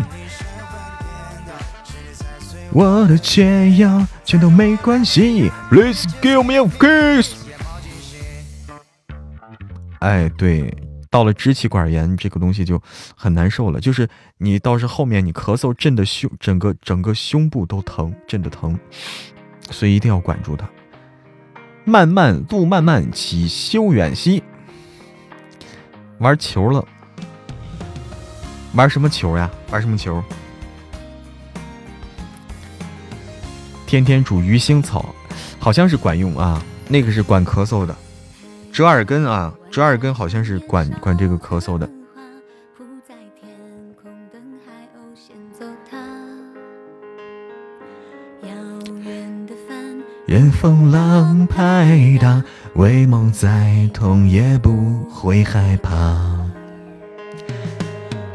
[2.72, 7.34] 我的解药全都没关系，Please give me a kiss。
[10.00, 10.74] 哎，对，
[11.14, 12.82] 到了支气管炎这个东西就
[13.16, 14.10] 很难受了，就是
[14.40, 18.76] 你倒是后面你咳嗽震的胸，整个整个胸部都疼，震的疼，
[19.70, 20.68] 所以一定要管住它。
[21.86, 24.42] 慢慢路漫漫其修远兮，
[26.18, 26.84] 玩球了，
[28.74, 29.52] 玩什么球呀？
[29.70, 30.24] 玩什么球？
[33.86, 35.14] 天天煮鱼腥草，
[35.60, 36.60] 好像是管用啊。
[36.88, 37.96] 那个是管咳嗽的，
[38.72, 41.90] 折耳根啊，折耳根好像是管管这个咳嗽的。
[50.28, 52.44] 任风浪拍打，
[52.76, 55.92] 为梦再痛也不会害怕。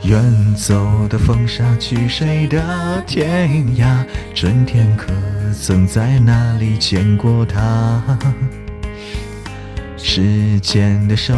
[0.02, 4.04] 远走的风沙去谁的天涯？
[4.34, 5.06] 春天可
[5.52, 8.02] 曾在哪里见过他？
[10.00, 11.34] 时间的手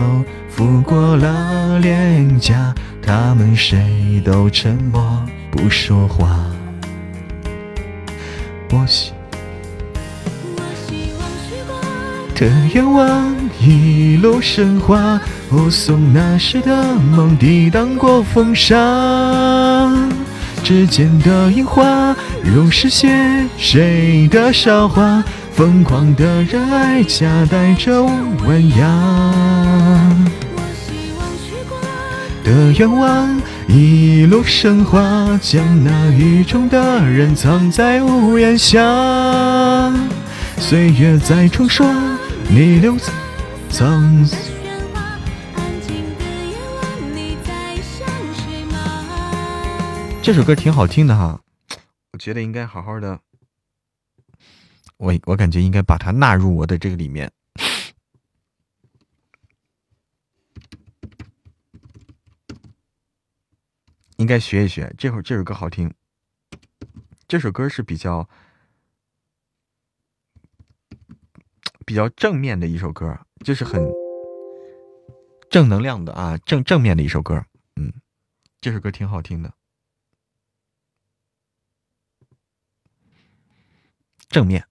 [0.55, 5.03] 抚过了脸颊，他们谁都沉默
[5.51, 6.29] 不说话。
[8.71, 9.13] 我希
[11.19, 11.29] 望
[12.35, 15.21] 的愿望一路升华。
[15.51, 18.77] 护送那时的梦抵挡过风沙，
[20.63, 23.09] 指尖的樱花如诗写
[23.59, 25.25] 谁的韶华？
[25.53, 30.17] 疯狂的热爱夹带着弯牙。
[32.43, 38.79] 的愿望一路升华，将那雨中的人藏在屋檐下。
[40.57, 41.87] 岁月在冲刷，
[42.49, 42.97] 你留
[43.69, 44.27] 藏。
[50.23, 51.41] 这首歌挺好听的哈，
[52.13, 53.19] 我觉得应该好好的，
[55.01, 57.33] 我我感觉应该把它纳入我的这个里面，
[64.19, 64.95] 应该学一学。
[64.99, 65.91] 这会儿这首歌好听，
[67.27, 68.29] 这首歌是比较
[71.87, 73.83] 比较正面的一首歌，就是很
[75.49, 77.43] 正能量的啊，正正面的一首歌。
[77.77, 77.91] 嗯，
[78.61, 79.55] 这首歌挺好听的。
[84.29, 84.70] 正面。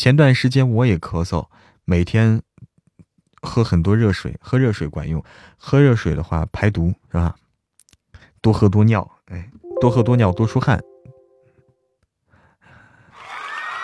[0.00, 1.46] 前段时间我也咳嗽，
[1.84, 2.40] 每天
[3.42, 5.22] 喝很多热水，喝热水管用。
[5.58, 7.36] 喝热水的话排毒是吧？
[8.40, 10.82] 多喝多尿，哎，多喝多尿多出汗。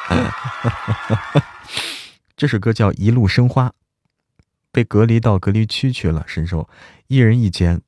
[2.34, 3.68] 这首歌叫《一路生花》，
[4.72, 6.66] 被隔离到隔离区去了，神兽，
[7.08, 7.82] 一人一间。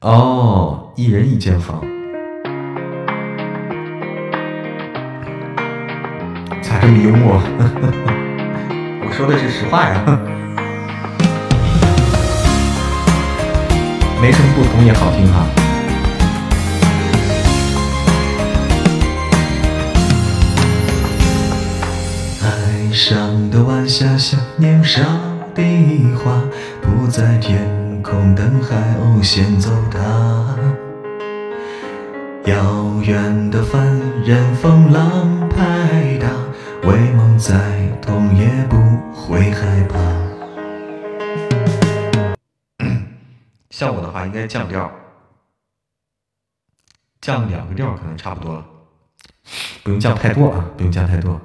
[0.00, 1.91] 哦，一人一间房。
[6.72, 7.34] 咋这么幽默？
[9.04, 10.02] 我说的是实话呀。
[14.22, 15.46] 没什么不同也好听哈。
[22.42, 25.02] 爱上的晚霞像年少
[25.54, 25.62] 的
[26.16, 26.40] 花，
[26.80, 27.68] 不在天。
[28.02, 30.00] 空等海鸥先走它，
[32.50, 32.54] 遥
[33.04, 36.26] 远的帆任风浪拍打，
[36.84, 38.76] 为梦再痛也不
[39.12, 39.98] 会害怕。
[43.70, 44.90] 像我的话应该降调，
[47.20, 48.66] 降两个调可能差不多了，
[49.84, 51.40] 不用降太多啊，不用降太多，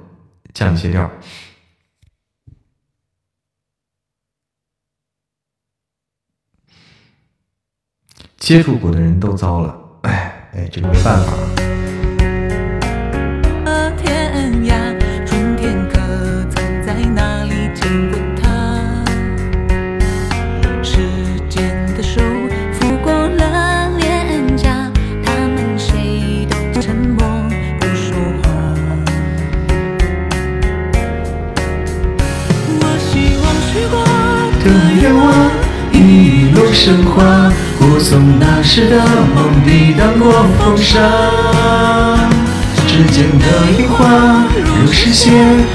[0.52, 1.08] 降一些调。
[8.38, 11.87] 接触过的人都糟了，哎哎，这个没办法。
[36.68, 37.50] 一路升华。
[37.78, 39.02] 护送那时的
[39.34, 40.98] 梦抵挡过风沙，
[42.86, 43.44] 指尖的
[43.78, 45.30] 樱花如诗写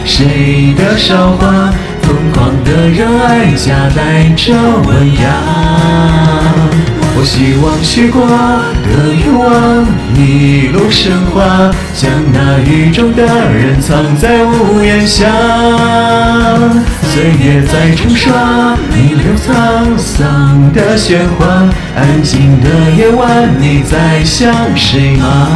[0.05, 1.73] 谁的韶华？
[2.03, 7.02] 疯狂的热爱夹带着文雅。
[7.15, 9.85] 我希望许过的愿望
[10.15, 15.29] 一路升华，将那雨中的人藏在屋檐下。
[17.13, 21.45] 岁月在冲刷弥留沧桑的鲜花，
[21.95, 25.47] 安静的夜晚，你在想谁吗？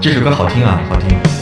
[0.00, 1.41] 这首歌好听啊，好听。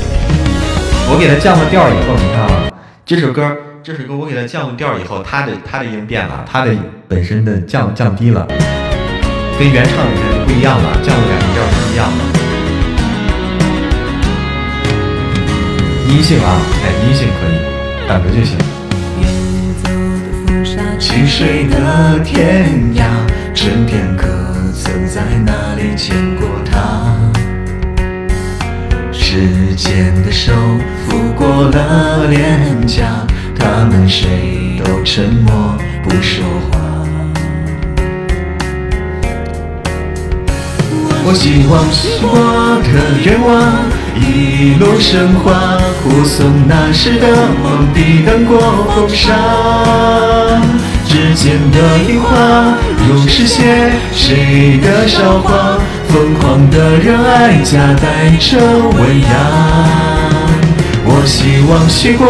[1.12, 2.70] 我给它降了调以后，你看啊，
[3.04, 3.50] 这首歌，
[3.82, 6.72] 这首歌我给它降了调以后，它的它的音变了，它的
[7.08, 8.46] 本身的降降低了，
[9.58, 12.22] 跟原唱你看就不一样了，降了两个调不一样了。
[16.08, 17.58] 音性啊，哎，音性可以，
[18.08, 18.56] 打着就行。
[21.68, 23.02] 的天涯，
[23.52, 24.28] 春天可
[24.72, 27.19] 曾在哪里见过他？
[29.32, 29.36] 时
[29.76, 30.52] 间的手
[31.08, 33.24] 抚过了脸颊，
[33.56, 36.80] 他们谁都沉默不说话。
[41.22, 42.34] 我希望许过
[42.82, 42.90] 的
[43.24, 43.48] 愿望
[44.16, 47.28] 一路生花，护送那时的
[47.62, 48.58] 梦抵挡过
[48.96, 49.30] 风沙。
[51.06, 51.78] 指尖的
[52.08, 52.74] 樱花
[53.06, 55.78] 如诗写谁的韶华？
[56.12, 59.28] 疯狂的热爱夹带着温雅，
[61.04, 62.26] 我希望许过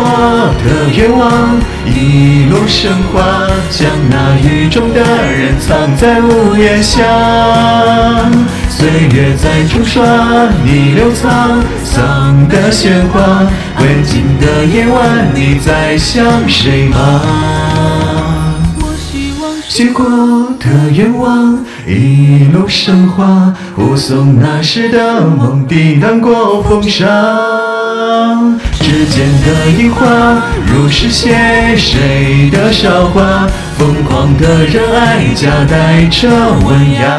[0.62, 7.01] 的愿望一路升华，将那雨中的人藏在屋檐下。
[8.68, 10.05] 岁月在冲刷
[10.62, 13.20] 你流沧桑的鲜花，
[13.76, 17.22] 安静的夜晚，你在想谁吗？
[18.78, 20.05] 我希望许过
[20.59, 27.05] 的愿望一路生花，护送那时的梦抵挡过风沙。
[28.80, 33.49] 指尖的樱花如诗写谁的韶华？
[33.76, 36.28] 疯狂的热爱夹带着
[36.64, 37.18] 文雅。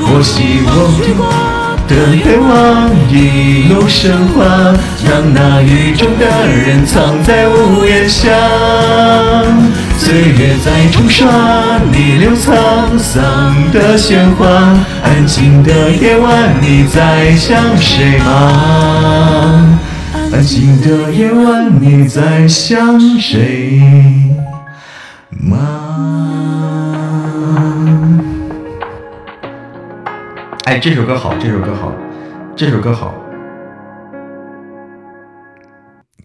[0.00, 1.55] 我希望。
[1.88, 4.44] 的愿望一路升华，
[5.04, 8.30] 让那雨中的人藏在屋檐下。
[9.98, 11.26] 岁月在冲刷
[11.92, 14.46] 逆流沧桑的鲜花，
[15.02, 19.78] 安静的夜晚，你在想谁吗？
[20.32, 23.80] 安静的夜晚，你在想谁
[30.66, 31.92] 哎，这首歌好，这首歌好，
[32.56, 33.14] 这首歌好，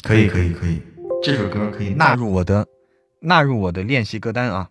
[0.01, 0.81] 可以，可以，可以，
[1.21, 2.65] 这首歌可以纳入我的，
[3.19, 4.69] 纳入我的练习歌单啊，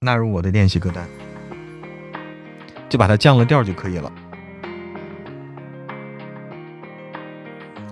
[0.00, 1.06] 纳入我的练习歌单，
[2.88, 4.10] 就把它降了调就可以了。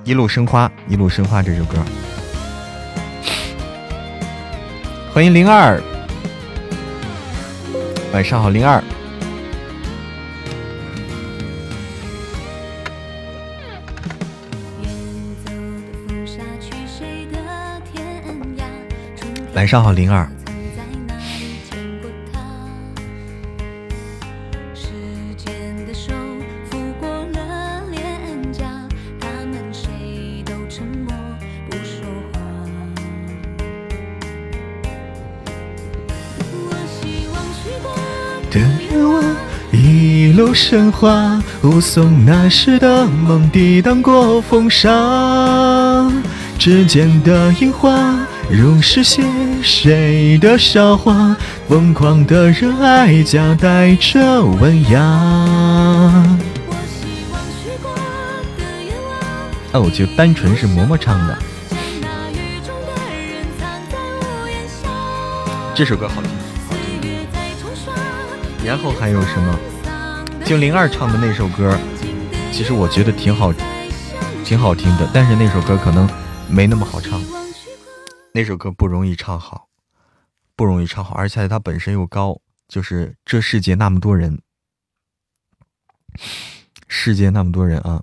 [0.05, 1.77] 一路生花，一路生花这首歌，
[5.13, 5.79] 欢迎零二，
[8.15, 8.83] 晚上好，零二。
[19.55, 20.29] 晚上好，灵儿。
[40.57, 46.09] 神话，护送那时的梦抵挡过风沙。
[46.61, 48.17] 指尖的樱花，
[48.51, 49.23] 如是写
[49.63, 51.35] 谁的韶华？
[51.67, 55.01] 疯狂的热爱夹带着温雅。
[59.73, 61.37] 哦，就单纯是嬷嬷唱的。
[65.75, 66.31] 这首歌好听，
[66.69, 67.11] 好听。
[68.65, 69.59] 然后还有什么？
[70.45, 71.77] 就灵儿唱的那首歌，
[72.53, 73.53] 其实我觉得挺好，
[74.45, 75.09] 挺好听的。
[75.13, 76.09] 但是那首歌可能
[76.47, 77.21] 没那么好唱，
[78.37, 79.69] 那首歌不容易唱好，
[80.57, 82.41] 不容易唱好，而且它本身又高。
[82.67, 84.43] 就是这世界那么多人，
[86.89, 88.03] 世界那么多人啊！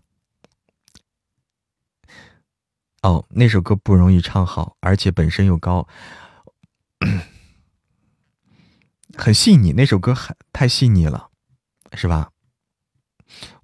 [3.02, 5.86] 哦，那首歌不容易唱好，而且本身又高，
[9.18, 9.74] 很细腻。
[9.74, 11.30] 那首歌很太细腻了。
[11.94, 12.32] 是吧？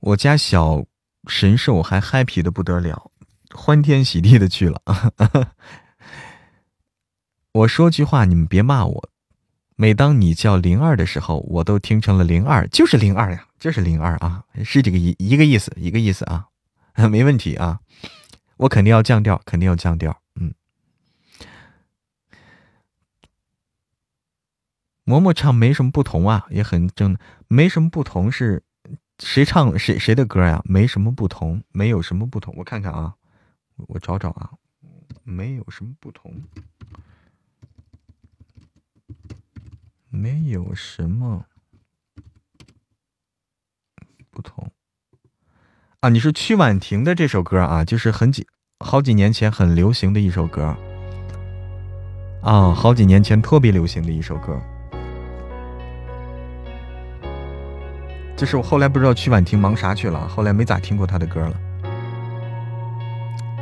[0.01, 0.83] 我家小
[1.29, 3.09] 神兽还 happy 的不得了，
[3.55, 4.81] 欢天喜地的去了。
[7.57, 9.09] 我说句话，你们别骂我。
[9.75, 16.47] 每当你叫零二的时候，我都听成了零二，就是零二呀，就是零二啊，是这个一一个意思，一个意思啊，
[17.09, 17.79] 没问题啊。
[18.57, 20.21] 我肯定要降调，肯定要降调。
[20.35, 20.53] 嗯，
[25.05, 27.17] 嬷嬷唱没什么不同啊，也很正。
[27.47, 28.61] 没什么不同，是
[29.17, 30.61] 谁唱谁谁的歌呀？
[30.63, 32.53] 没什么不同，没有什么不同。
[32.57, 33.15] 我看看啊，
[33.87, 34.51] 我找找啊，
[35.23, 36.31] 没有什么不同，
[40.09, 41.45] 没有什么
[44.29, 44.71] 不同
[45.99, 46.09] 啊！
[46.09, 48.47] 你是曲婉婷的这首歌啊，就是很几
[48.79, 50.75] 好几年前很流行的一首歌
[52.41, 54.59] 啊，好几年前特别流行的一首歌。
[58.37, 61.59] 就是我后来不知道曲婉婷忙啥去了，后来没咋听过她的歌了，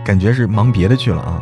[0.06, 1.42] 感觉是忙别的去了啊。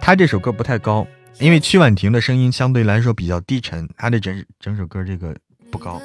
[0.00, 1.06] 他这首歌不太高，
[1.38, 5.36] 因为曲婉婷的声音相对来说比较低沉，他的整整首歌这个
[5.70, 6.00] 不高。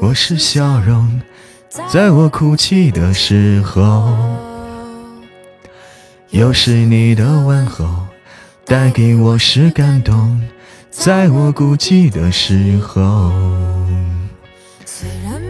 [0.00, 1.20] 我是笑容，
[1.92, 4.16] 在我哭泣的时候，
[6.30, 8.06] 又是你的问候，
[8.64, 10.40] 带给我是感动。
[10.90, 13.32] 在我孤寂的时候，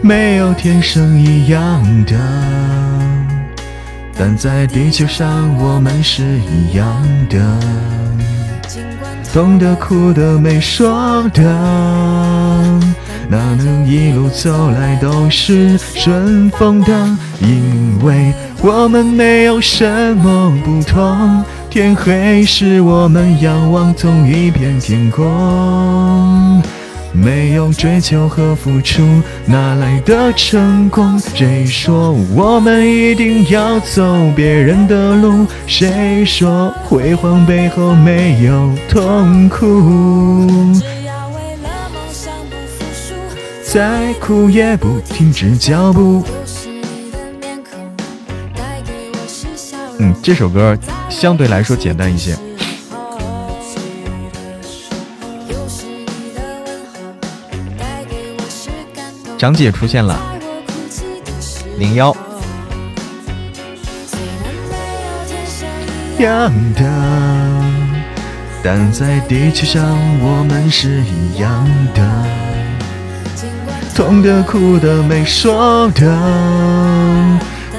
[0.03, 2.15] 没有天生一样的，
[4.21, 6.85] 但在地球上我们是一样
[7.29, 7.39] 的，
[9.31, 11.41] 痛的哭的没说的，
[13.29, 17.17] 哪能一路走来都是顺风的？
[17.39, 21.41] 因为我们没有什么不同。
[21.69, 26.61] 天黑时，我们仰望同一片天空。
[27.11, 29.03] 没有追求和付出，
[29.45, 31.19] 哪来的成功？
[31.19, 34.03] 谁说我们一定要走
[34.35, 35.45] 别人的路？
[35.65, 39.65] 谁说辉煌背后没有痛苦？
[40.73, 43.13] 只要为了梦想不服输
[43.63, 46.23] 再苦也不停止脚步。
[49.97, 50.77] 嗯，这首歌
[51.09, 52.37] 相对来说简单一些。
[59.39, 60.19] 张姐出现了，
[61.77, 62.13] 零幺。
[66.17, 66.83] 样的，
[68.61, 69.81] 但在地球上
[70.19, 71.65] 我们是一样
[71.95, 72.25] 的，
[73.95, 76.05] 痛的、哭的、没说的。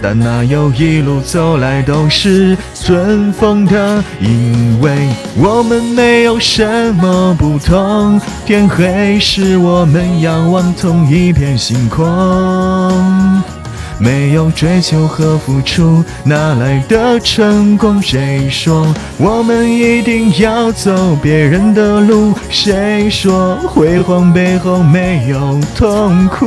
[0.02, 8.20] 但哪有一路走来都是顺风的，因为我们没有什么不同。
[8.46, 13.59] 天黑时，我们仰望同一片星空。
[14.00, 18.00] 没有追求和付出，哪来的成功？
[18.00, 18.86] 谁说
[19.18, 22.32] 我们一定要走别人的路？
[22.48, 26.46] 谁说辉煌背后没有痛苦？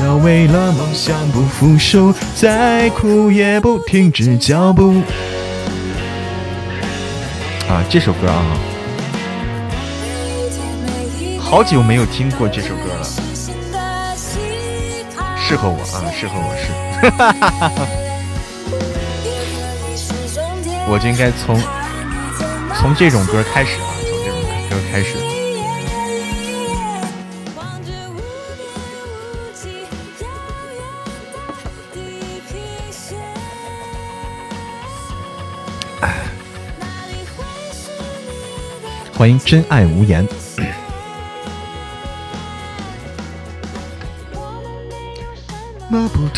[0.00, 5.02] 要为了梦想不服输，再苦也不停止脚步。
[7.68, 8.56] 啊，这首歌啊，
[11.40, 13.27] 好久没有听过这首歌了。
[15.48, 16.70] 适合我啊，适合我是。
[20.86, 21.58] 我就应该从
[22.78, 25.16] 从这种歌开始啊，从这种歌开始。
[39.16, 40.28] 欢迎真爱无言。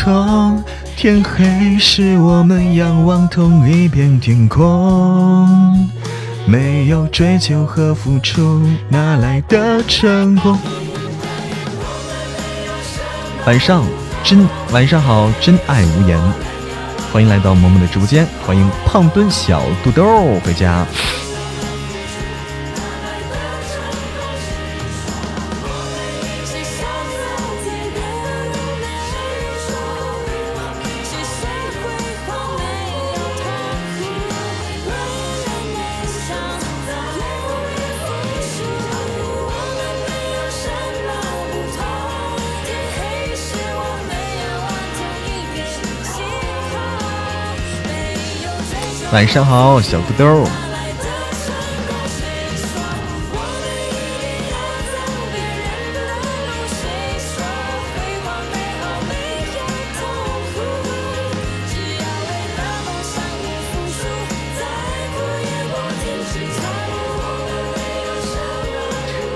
[0.01, 0.63] 同？
[0.97, 5.89] 天黑时，我们仰望同一片天空。
[6.47, 10.57] 没有追求和付出，哪来的成功？
[13.45, 13.83] 晚上
[14.23, 16.19] 真晚上好，真爱无言。
[17.13, 20.03] 欢迎来到萌萌的直播间，欢迎胖墩小肚兜
[20.43, 20.83] 回家。
[49.11, 50.47] 晚上好，小肚兜。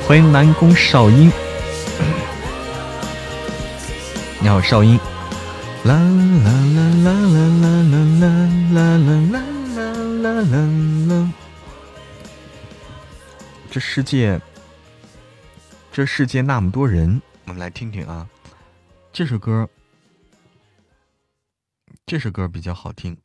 [0.07, 1.29] 欢迎南宫少英，
[4.39, 4.97] 你好，少英。
[13.95, 14.41] 世界，
[15.89, 18.29] 这世界那么多人，我们来听听啊。
[19.13, 19.69] 这首歌，
[22.05, 23.17] 这首歌比较好听。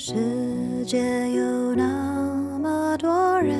[0.00, 0.37] 世
[0.88, 0.98] 界
[1.32, 3.58] 有那么多人，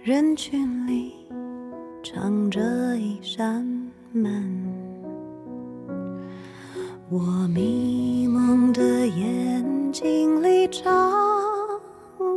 [0.00, 1.12] 人群里
[2.04, 2.60] 藏着
[2.96, 3.66] 一扇
[4.12, 4.48] 门。
[7.10, 7.18] 我
[7.52, 11.12] 迷蒙的眼睛里长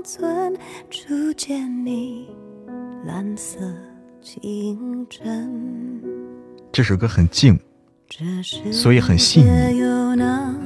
[0.04, 0.58] 存
[0.90, 2.28] 初见你
[3.06, 3.60] 蓝色
[4.24, 6.02] 清晨。
[6.72, 7.60] 这首歌很静。
[8.72, 9.84] 所以很细腻，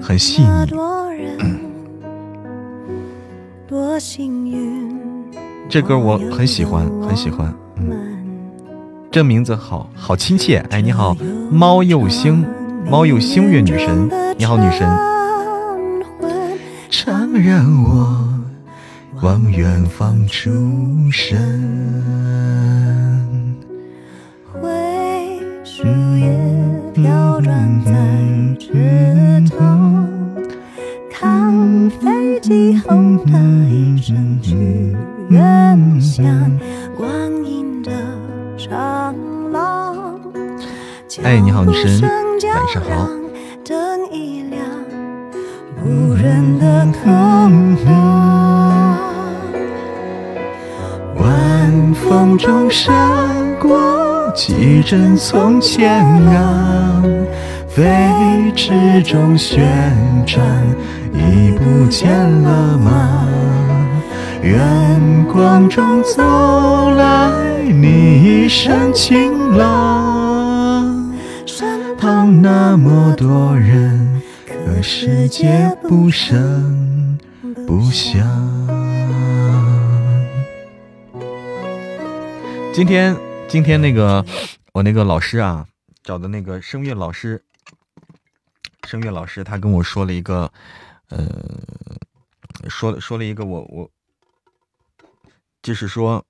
[0.01, 1.68] 很细腻。
[5.69, 7.53] 这歌我很喜欢，很喜欢。
[7.75, 7.91] 嗯，
[9.11, 10.57] 这名字好好亲切。
[10.71, 11.15] 哎，你好，
[11.51, 12.43] 猫又星，
[12.89, 14.09] 猫又星月女神，
[14.39, 14.89] 你好，女神。
[16.89, 18.27] 常让我
[19.21, 20.49] 往远方出
[21.11, 21.37] 神。
[25.63, 25.83] 树
[26.17, 26.27] 叶
[26.93, 27.91] 飘转在
[28.59, 28.73] 枝
[32.49, 32.89] 飞机后
[33.27, 33.39] 的
[33.69, 34.55] 一声剧
[35.29, 36.25] 院响，
[36.97, 37.07] 光
[37.45, 37.91] 阴的
[38.57, 39.15] 长
[39.51, 40.19] 廊。
[41.21, 43.07] 哎，你好，女神，晚上好。
[43.63, 44.65] 灯一亮，
[45.85, 48.97] 无人的空荡，
[51.17, 52.91] 晚风中闪
[53.59, 54.31] 过。
[54.33, 57.03] 几帧从前啊，
[57.79, 59.65] 飞驰中旋
[60.27, 60.45] 转，
[61.13, 63.25] 已不见了吗？
[64.43, 71.09] 远光中走来，你一身晴朗。
[71.45, 77.17] 身旁那么多人，可世界不声
[77.65, 78.19] 不响。
[82.73, 83.15] 今天。
[83.47, 84.23] 今天那个
[84.73, 85.65] 我那个老师啊，
[86.03, 87.41] 找的那个声乐老师，
[88.89, 90.51] 声乐老师他跟我说了一个，
[91.09, 91.27] 呃，
[92.67, 93.87] 说说了一个我我，
[95.61, 96.25] 就是说，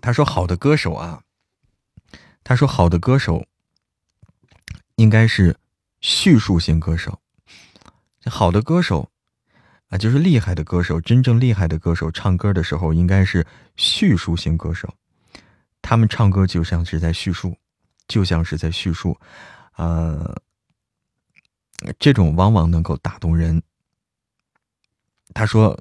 [0.00, 1.20] 他说好的歌手啊，
[2.44, 3.44] 他说好的歌手
[4.94, 5.56] 应该是
[6.00, 7.18] 叙述型歌手，
[8.26, 9.10] 好的歌手。
[9.88, 14.88] 啊，就是厉害的歌手，真正厉害的歌手，唱歌的时候应该是叙述型歌手，
[15.82, 17.56] 他们唱歌就像是在叙述，
[18.06, 19.18] 就像是在叙述，
[19.80, 20.36] 呃，
[21.98, 23.62] 这种往往能够打动人。
[25.32, 25.74] 他说，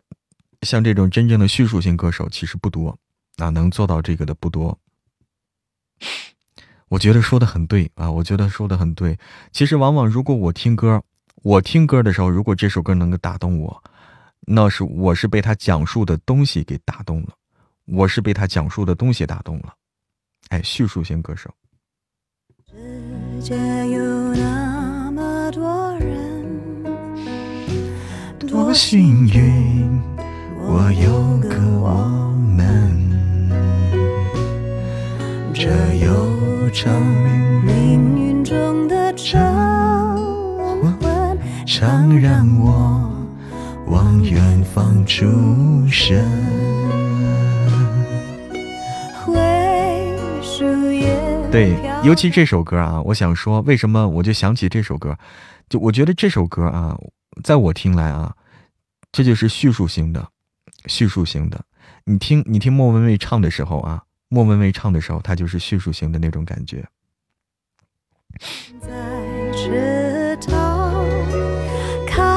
[0.62, 2.98] 像这种真正的叙述型歌手其实不多，
[3.36, 4.80] 啊，能做到这个的不多。
[6.88, 9.20] 我觉得说的很对啊，我觉得说的很对。
[9.52, 11.04] 其实往往如果我听歌，
[11.44, 13.84] 我听歌的时候，如果这首歌能够打动我，
[14.48, 17.36] 那是我是被他讲述的东西给打动了，
[17.84, 19.76] 我是被他讲述的东西打动了。
[20.48, 21.54] 哎，叙述型歌手。
[23.42, 23.56] 世界
[23.88, 26.84] 有那么多人，
[28.38, 29.98] 多幸运，
[30.62, 32.92] 我有个我们。
[35.54, 35.70] 这
[36.04, 36.94] 悠长
[37.66, 39.42] 命运中的晨
[40.82, 43.10] 昏，常让我
[43.88, 45.26] 往远方出
[45.88, 46.28] 神。
[51.52, 55.18] 对，尤其这首歌啊，我想说，为什么我就想起这首歌？
[55.68, 56.98] 就我觉得这首歌啊，
[57.44, 58.36] 在我听来啊，
[59.12, 60.30] 这就是叙述型的，
[60.86, 61.62] 叙述型的。
[62.06, 64.04] 你听，你听莫文蔚唱的时候啊。
[64.32, 66.86] 莫文蔚唱的时候，他就是叙述型的那种感觉。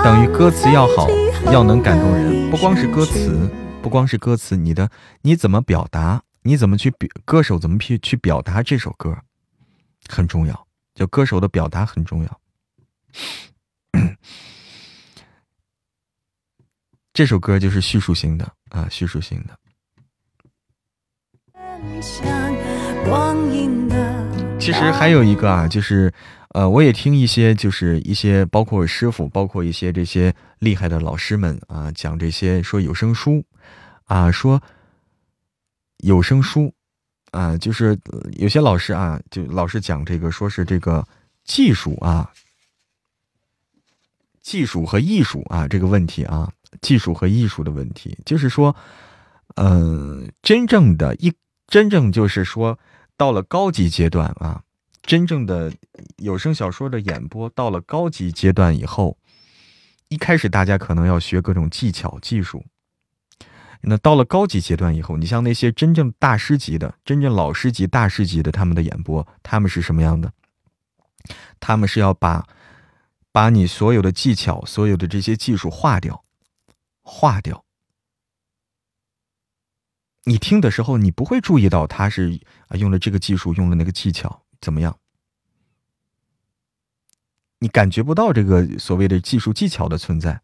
[0.02, 1.06] 等于歌词要好，
[1.52, 3.46] 要能感动人，不光是歌词，
[3.82, 4.88] 不光是歌词，你的
[5.20, 9.16] 你怎么表达，你怎么去表，歌手怎么去去表达这首歌，
[10.08, 10.66] 很重要。
[10.94, 12.40] 就歌手的表达很重要。
[17.14, 19.58] 这首歌就是叙述型的啊，叙述型的。
[24.58, 26.12] 其实还有一个啊，就是，
[26.50, 33.44] 呃，我也听一些，就是一些包括师傅，包括一些这些厉害的老师们啊，讲这些说有声书，
[34.04, 34.62] 啊，说
[36.02, 36.72] 有声书，
[37.32, 37.98] 啊，就是
[38.36, 41.04] 有些老师啊，就老是讲这个，说是这个
[41.42, 42.30] 技术啊，
[44.40, 48.76] 技术和艺术啊这个问题啊，技术和艺术的问题，就是说，
[49.56, 51.32] 嗯，真正的一。
[51.68, 52.78] 真正就是说，
[53.16, 54.62] 到了高级阶段啊，
[55.00, 55.72] 真正的
[56.18, 59.16] 有声小说的演播到了高级阶段以后，
[60.08, 62.62] 一开始大家可能要学各种技巧技术。
[63.82, 70.32] 那到了高级阶段以后，你像那些真正大师级的、真正老师级、大师级的，他们的演播，他们是什么样的？
[71.58, 72.46] 他们是要把
[73.32, 76.24] 把你所有的技巧、所有的这些技术化掉，
[77.02, 77.64] 化掉。
[80.24, 84.96] 你听的时候，你不会注意到他是啊用了这个技术，用了那个技巧怎么样？
[87.58, 90.40] 你感觉不到这个所谓的技术技巧的存在，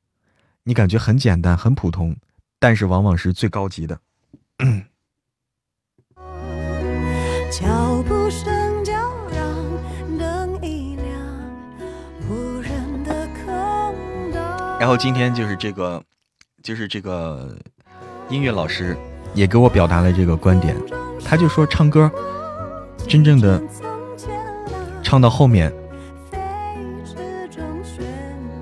[0.65, 2.17] 你感觉很简单、很普通，
[2.59, 3.99] 但是往往是最高级的。
[14.79, 16.03] 然后今天就是这个，
[16.63, 17.57] 就是这个
[18.29, 18.97] 音乐老师。
[19.35, 20.75] 也给我表达了这个观点，
[21.23, 22.11] 他就说唱歌，
[23.07, 23.63] 真正的
[25.03, 25.71] 唱到后面，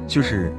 [0.08, 0.52] 就是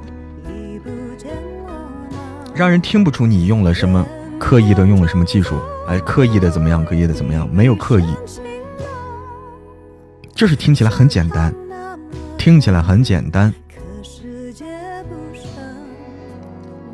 [2.58, 4.04] 让人听不出你用了什么
[4.40, 8.16] 刻意的用了什么技术，哎，刻意的怎么样，刻意的怎么样，没有刻意，
[10.34, 11.54] 就是听起来很简单，
[12.36, 13.54] 听起来很简单，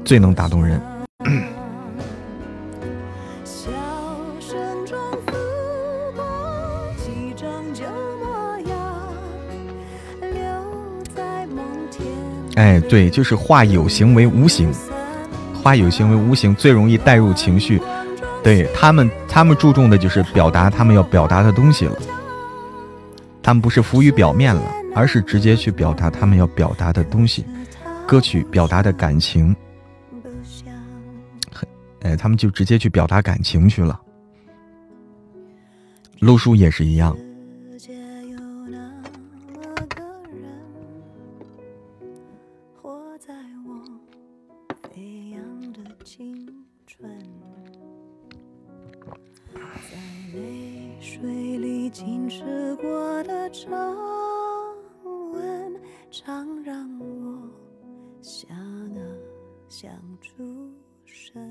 [0.04, 0.82] 最能打动人。
[12.56, 14.70] 哎，对，就是化有形为无形，
[15.64, 17.82] 化有形为无形，最容易带入情绪。
[18.44, 21.98] 对他们，他们注重的就是表达他们要表达的东西了。
[23.42, 24.62] 他们不是浮于表面了，
[24.94, 27.46] 而是直接去表达他们要表达的东西。
[28.06, 29.56] 歌曲表达的感情，
[31.50, 31.68] 很，
[32.02, 33.98] 哎，他们就直接去表达感情去了。
[36.20, 37.16] 录书也是一样。
[52.30, 53.76] 吃过的肠
[55.34, 57.50] 吻常让我
[58.22, 58.48] 想
[59.68, 60.72] 想出
[61.06, 61.42] 神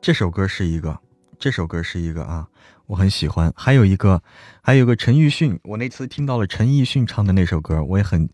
[0.00, 1.00] 这首歌是一个，
[1.38, 2.48] 这首歌是一个啊，
[2.86, 3.52] 我很喜欢。
[3.56, 4.22] 还有一个，
[4.62, 8.28] 还有个陈奕迅，我那次听到了陈奕迅唱的那首歌，我也很，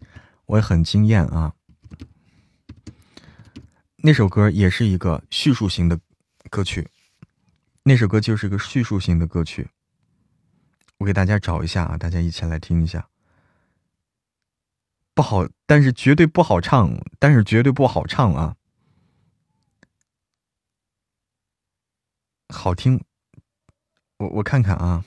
[0.46, 1.52] 我也很惊艳啊。
[4.04, 5.98] 那首歌也是一个叙述型的
[6.50, 6.88] 歌曲，
[7.84, 9.70] 那首歌就是个叙述型的歌曲。
[10.98, 13.08] 我给大家找一下啊，大家一起来听一下。
[15.14, 18.56] 不好，但是绝对不好唱，但是绝对不好唱啊。
[22.48, 23.02] 好听，
[24.18, 25.04] 我我看看啊，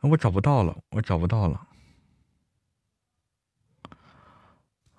[0.00, 1.65] 我找不到了，我找不到了。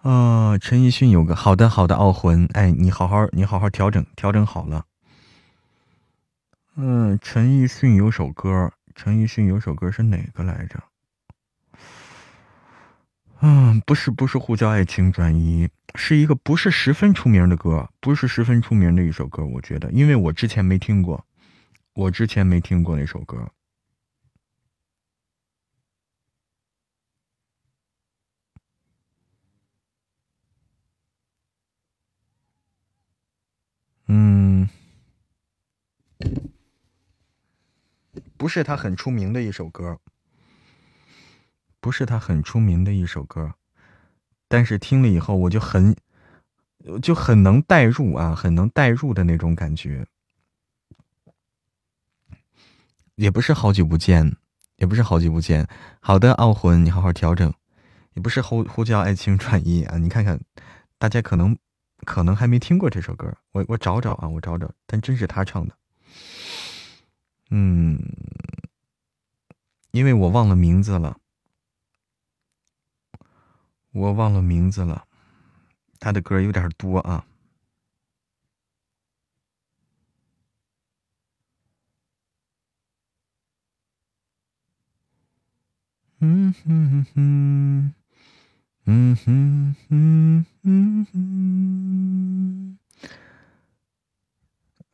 [0.07, 4.85] 啊，陈奕迅有个好的好的傲魂，哎，你好好你好好调整调整好了。
[6.77, 10.81] 嗯，陈奕迅有首歌，陈奕迅有首歌是哪个来着？
[13.41, 21.25] 嗯，不是不是呼叫爱情转移，是一个不是十分出名的歌，不是十分出名的一首歌，我觉得，因为我之前没听过，
[21.93, 23.45] 我之前没听过那首歌。
[38.37, 39.99] 不是他很出名的一首歌，
[41.79, 43.53] 不是他很出名的一首歌，
[44.47, 45.95] 但是听了以后我就很，
[47.01, 50.05] 就很能代入啊，很能代入的那种感觉。
[53.15, 54.37] 也不是好久不见，
[54.75, 55.67] 也不是好久不见。
[55.99, 57.51] 好的，傲魂，你好好调整。
[58.13, 60.39] 也不是呼呼叫爱情转移啊，你看看，
[60.97, 61.57] 大家可能。
[62.05, 65.75] 可能还没听过这首歌，我我找找啊，我找找，但真是他唱的。
[67.49, 67.97] 嗯，
[69.91, 71.17] 因为我忘了名字了，
[73.91, 75.07] 我忘了名字了，
[75.99, 77.25] 他的歌有点多啊。
[86.19, 87.93] 嗯哼哼。
[88.89, 92.76] 嗯哼哼哼哼，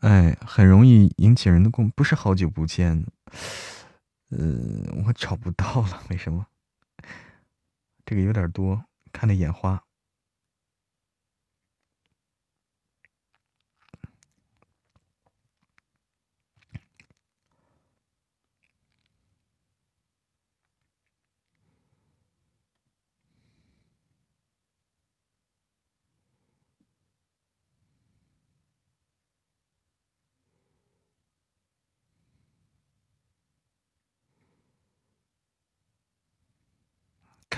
[0.03, 3.05] 哎，很容易引起人的共，不是好久不见，
[4.31, 4.37] 呃，
[5.05, 6.45] 我找不到了，为什么？
[8.05, 8.83] 这个有点多，
[9.13, 9.81] 看的眼花。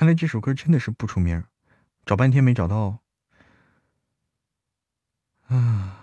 [0.05, 1.43] 看来这首歌真的是不出名，
[2.05, 2.99] 找半天没找到。
[5.47, 5.97] 啊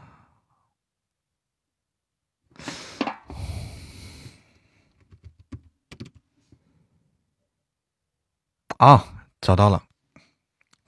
[8.78, 9.84] 啊，找到了，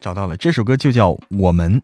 [0.01, 1.81] 找到了，这首歌就叫《我们》，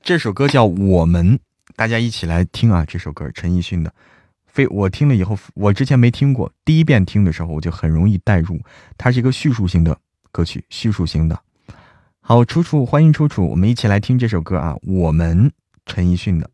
[0.00, 1.36] 这首歌叫《我们》，
[1.74, 2.84] 大家一起来听啊！
[2.84, 3.92] 这首歌陈奕迅的，
[4.46, 8.60] 非我听了以后，我之前没听过，第一遍听的时候我就很容易带入，
[8.96, 10.00] 它是一个叙述性的。
[10.30, 11.38] 歌曲叙述型的，
[12.20, 15.50] 好，楚楚，欢迎楚楚，我们一起来听这首歌啊，我们
[15.86, 16.50] 陈奕迅的。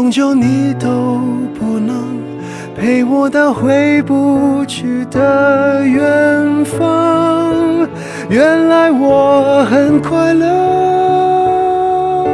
[0.00, 1.20] 终究你都
[1.58, 2.18] 不能
[2.74, 7.86] 陪我到回不去的远方。
[8.30, 12.26] 原来我很快乐，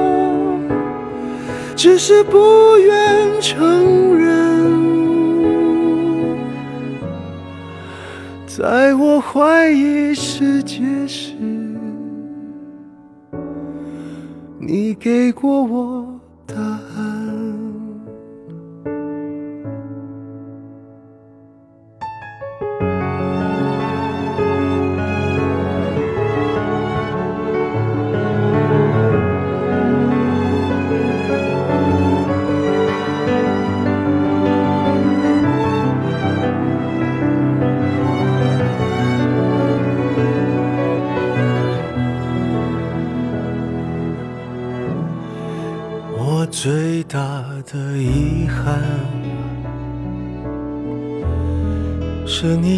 [1.75, 4.37] 只是不愿承认。
[8.47, 10.76] 在我怀疑世界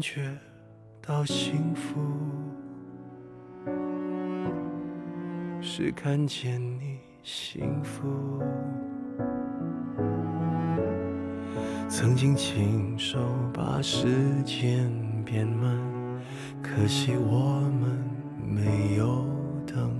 [0.00, 0.34] 感觉
[1.02, 2.00] 到幸福，
[5.60, 8.08] 是看见你幸福。
[11.86, 13.18] 曾经亲手
[13.52, 14.08] 把时
[14.42, 14.90] 间
[15.22, 15.78] 变慢。
[16.62, 18.02] 可惜我们
[18.42, 19.26] 没有
[19.66, 19.94] 等，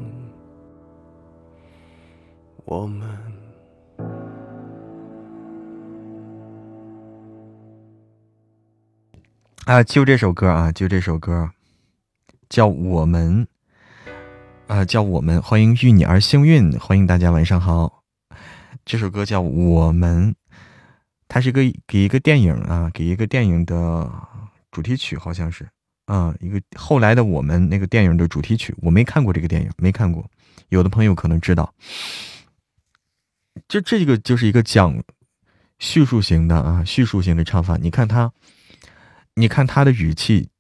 [2.65, 3.07] 我们
[9.71, 11.49] 啊，就这首歌啊，就这首歌，
[12.49, 13.47] 叫我们
[14.67, 18.03] 啊，叫我们，欢迎遇你而幸运，欢迎大家晚上好。
[18.85, 20.35] 这首歌叫我们，
[21.29, 24.11] 它是一个给一个电影啊，给一个电影的
[24.73, 25.65] 主题曲，好像是。
[26.07, 30.29] 啊，一个后来的我们那个电影的主题曲，我没看过这个电影，没看过。
[30.71, 31.73] 有的朋友可能知道，
[33.69, 35.01] 就这个就是一个讲
[35.79, 37.77] 叙述型的啊，叙述型的唱法。
[37.77, 38.33] 你看他，
[39.41, 40.51] 你看他的语气，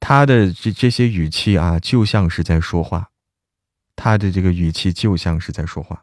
[0.00, 3.12] 他的这这些语气啊，就像是在说话，
[3.94, 6.02] 他的这个语气就像是在说话。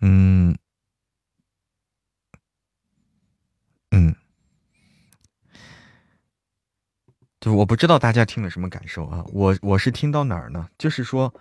[0.00, 0.56] 嗯，
[3.90, 4.14] 嗯，
[7.40, 9.24] 就我不知道大家听了什么感受啊？
[9.32, 10.68] 我我是听到哪儿呢？
[10.78, 11.34] 就是说，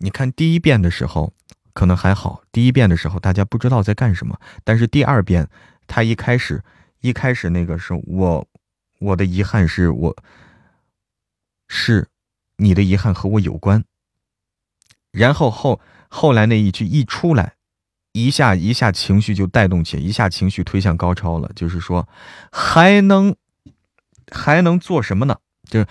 [0.00, 1.32] 你看第一遍的时候
[1.72, 5.48] 可能还好，第一遍的时候大家不知道在干什么，但是第二遍
[5.86, 6.62] 他一开始
[7.00, 8.46] 一开始那个是我
[8.98, 10.16] 我的遗憾是我
[11.68, 12.08] 是
[12.56, 13.84] 你的遗憾和我有关，
[15.10, 17.54] 然后后后来那一句一出来。
[18.12, 21.48] 一下一下情绪就带动起来，一下情绪推向高超了。
[21.54, 22.08] 就是说，
[22.50, 23.36] 还能
[24.32, 25.38] 还能做什么呢？
[25.62, 25.86] 就是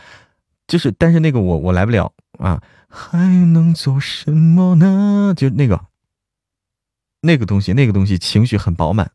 [0.67, 2.61] 就是，但是那个我我来不了啊！
[2.89, 5.33] 还能做什么呢？
[5.37, 5.85] 就那个
[7.21, 9.11] 那个东西，那个东西情绪很饱满。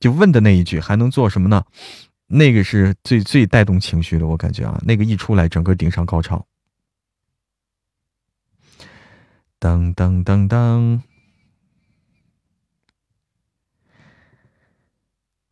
[0.00, 1.64] 就问的那一句还能做什么呢？
[2.26, 6.46] 那个是最最带动情绪的，我感觉啊，那个一出来，整个顶上高潮。
[9.58, 11.02] 当当当当。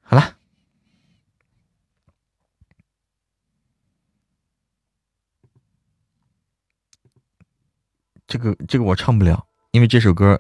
[0.03, 0.37] 好了，
[8.29, 10.39] 这个这个我唱不了，因为这首歌，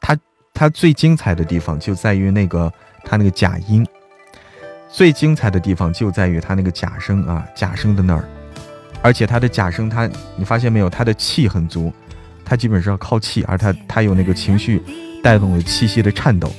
[0.00, 0.16] 它
[0.54, 2.72] 它最精彩的地方就在于那个
[3.04, 3.86] 它那个假音，
[4.90, 8.24] 最精彩的地方就在于它那个假声啊，假声的那儿，
[9.02, 11.92] 而且它的假声，它你发现没有，它的气很足，
[12.44, 14.82] 它基本上靠气，而它它有那个情绪
[15.22, 16.50] 带动的气息的颤抖。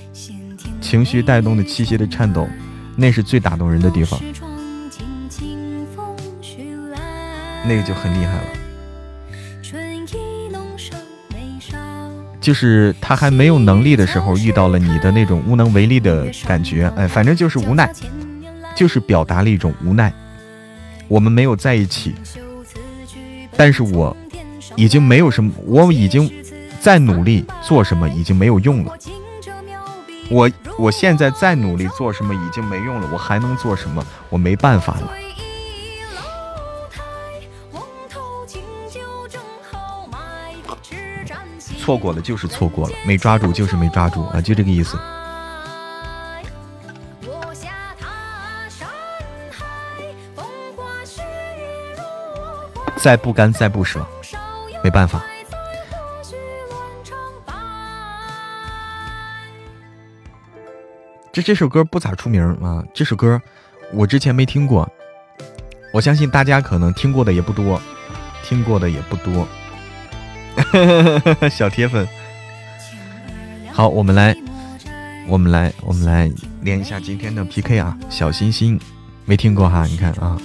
[0.81, 2.47] 情绪带动的气息的颤抖，
[2.95, 4.19] 那是最打动人的地方，
[7.65, 8.58] 那个就很厉害了。
[12.41, 17.91] 就是他还没有能力的时候，遇到了你的那种无能为力的感觉，哎，反正就是无奈，
[18.75, 20.13] 就是表达了一种无奈。
[21.07, 22.15] 我们没有在一起，
[23.57, 24.15] 但是我
[24.75, 26.31] 已经没有什么，我已经
[26.79, 28.93] 再努力做什么已经没有用了。
[30.29, 34.05] 我我现在再努力做什么已经没用了，我还能做什么？
[34.29, 35.11] 我没办法了。
[41.89, 44.95] 错过了就是错过了，没抓住就是没抓住啊，就这个意思。
[52.95, 54.05] 再不甘再不舍，
[54.83, 55.19] 没办法。
[61.33, 63.41] 这这首歌不咋出名啊，这首歌
[63.91, 64.87] 我之前没听过，
[65.91, 67.81] 我相信大家可能听过的也不多，
[68.43, 69.47] 听过的也不多。
[71.49, 72.07] 小铁粉，
[73.71, 74.35] 好，我们来，
[75.27, 76.31] 我们来，我们来
[76.61, 77.97] 连一下今天的 PK 啊！
[78.09, 78.79] 小星星，
[79.25, 79.85] 没听过哈？
[79.85, 80.39] 你看啊，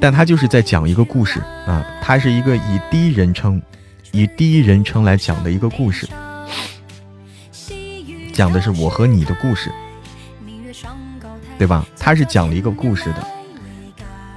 [0.00, 3.60] 但他就是在讲一个故事啊，他是一个以第一人称，
[4.12, 6.08] 以第一人称来讲的一个故事，
[8.32, 9.70] 讲的是我和你的故事，
[11.58, 11.86] 对吧？
[11.98, 13.26] 他是讲了一个故事的，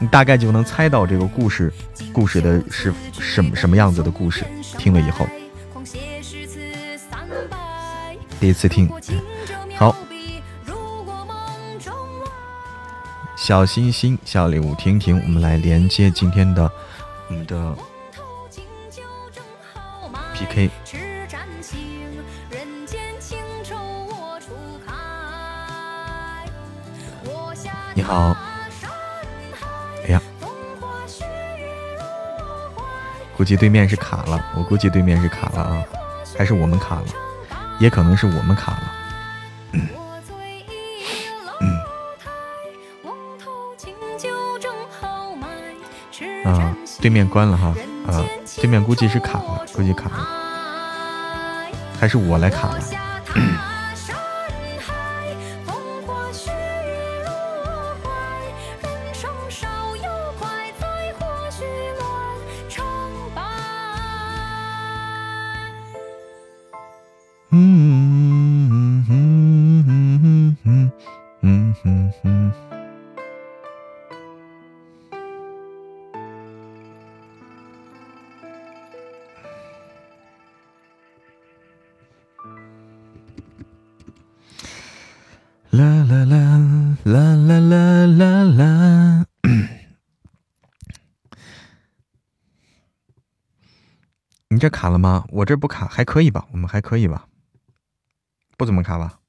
[0.04, 1.72] 你大概就能猜到这个故事，
[2.12, 4.44] 故事的是什么什么样子的故事。
[4.78, 5.26] 听了以后，
[8.38, 8.92] 第一次听，
[9.78, 9.96] 好，
[13.38, 16.70] 小星星，小礼物，听听，我们来连接今天的
[17.30, 17.74] 我们的
[20.34, 20.70] PK。
[27.96, 28.36] 你好。
[33.44, 35.84] 估计对面是卡了，我估计对面是卡了啊，
[36.38, 37.04] 还是我们卡了，
[37.78, 38.94] 也可能是我们卡了。
[46.46, 47.76] 啊，对面关了哈，
[48.08, 48.24] 啊，
[48.56, 50.26] 对面估计是卡了，估计卡了，
[52.00, 52.80] 还是我来卡了。
[94.64, 95.26] 这卡了吗？
[95.28, 96.48] 我这不卡，还可以吧？
[96.54, 97.26] 我们还可以吧？
[98.56, 99.20] 不怎么卡吧？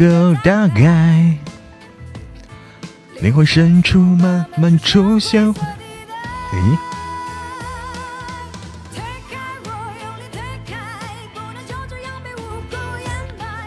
[0.00, 1.36] 个大概，
[3.20, 5.46] 灵魂深处慢慢出现。
[5.52, 6.78] 诶，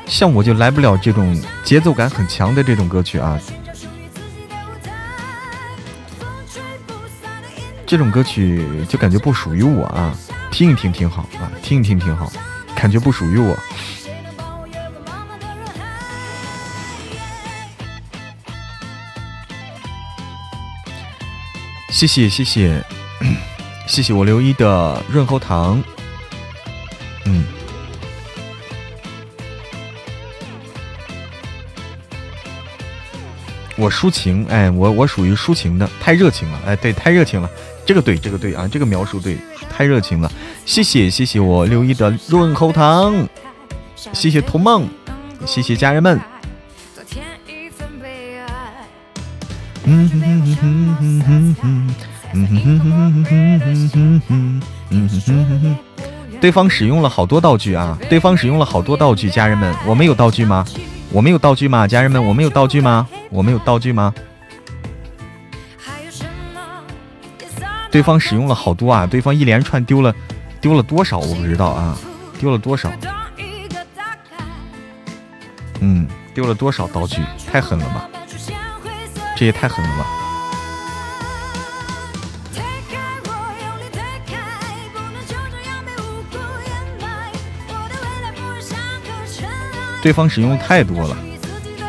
[0.08, 3.40] 像我就来不了这种节奏感很强的这种歌曲啊。
[7.86, 10.18] 这种歌曲就感觉不属于我啊，
[10.50, 12.32] 听一听挺好啊，听一听挺好，
[12.76, 13.56] 感觉不属于我。
[22.04, 22.84] 谢谢谢谢。
[23.88, 25.82] 谢谢我刘一的润喉糖，
[27.24, 27.46] 嗯。
[33.78, 37.50] 我抒情，哎，我我属于抒情的，太热情了，哎，对，太热情了，
[37.86, 39.38] 这个对，这个对啊，这个描述对，
[39.70, 40.30] 太热情了，
[40.66, 43.26] 谢谢谢谢我六一的润喉糖，
[44.12, 44.90] 谢谢童梦，
[45.46, 46.33] 谢谢家人们。
[56.40, 59.30] 对方使用了好多道具啊，对方使用了好多道具。
[59.30, 60.66] 家人们，我们有道具吗？
[61.12, 61.86] 我们有道具吗？
[61.86, 63.08] 家人们，我们有道具吗？
[63.30, 64.14] 我们有道具吗？
[67.92, 70.16] 对方使用了好多啊，对方一连串丢了，
[70.62, 71.98] 丢了多少我不知道啊，
[72.40, 72.92] 丢了多少。
[75.82, 77.22] 嗯，丢了多少道具？
[77.52, 78.10] 太狠了吧。
[79.36, 80.06] 这也太狠了吧！
[90.02, 91.18] 对方使用太多了，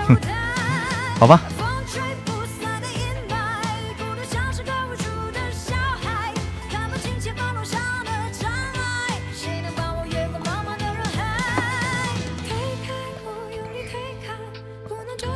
[0.06, 0.16] 哼，
[1.18, 1.40] 好吧。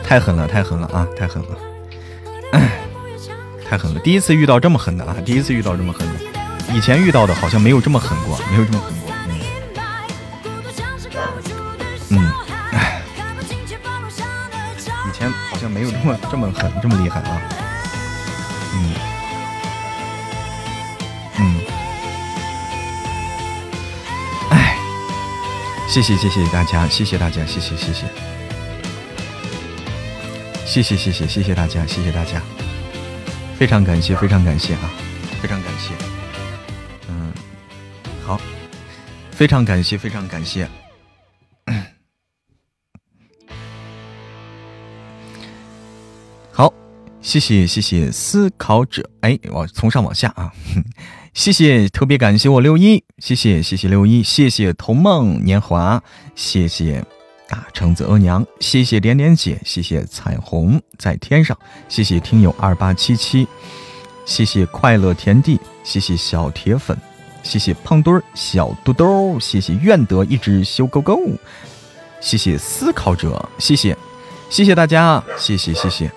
[0.05, 1.07] 太狠了，太狠了啊！
[1.19, 1.59] 太狠了，
[3.69, 4.01] 太狠了！
[4.01, 5.15] 第一次遇到这么狠的啊！
[5.27, 6.15] 第一次遇到这么狠的，
[6.75, 9.13] 以前遇到的好像没有这么狠过，没有这么狠过。
[12.11, 12.33] 嗯，
[12.73, 13.03] 哎，
[15.07, 17.43] 以前好像没有这么这么狠，这么厉害啊！
[18.73, 18.95] 嗯，
[21.39, 21.61] 嗯，
[24.49, 24.79] 哎，
[25.87, 28.07] 谢谢谢谢大家，谢谢大家，谢谢谢谢。
[30.65, 32.41] 谢谢谢谢谢谢大家，谢谢大家，
[33.59, 34.89] 非常感谢非常感谢啊，
[35.43, 35.93] 非常感谢，
[37.09, 37.33] 嗯，
[38.25, 38.41] 好，
[39.33, 40.69] 非常感谢非常感谢，
[46.53, 46.73] 好，
[47.21, 50.53] 谢谢谢谢思考者，哎，我从上往下啊，
[51.35, 56.01] 谢谢特别感谢我六一，谢谢谢谢六一，谢谢童梦年华，
[56.37, 57.05] 谢谢。
[57.49, 61.57] 啊，橙子额娘，谢谢点点姐，谢谢彩虹在天上，
[61.89, 63.49] 谢谢听友二八七七，
[64.27, 66.95] 谢谢快乐田地，谢谢小铁粉，
[67.43, 71.19] 谢谢胖墩儿小肚兜，谢谢愿得一只修勾勾，
[72.21, 73.97] 谢谢思考者，谢谢，
[74.51, 76.11] 谢谢大家，谢谢谢谢。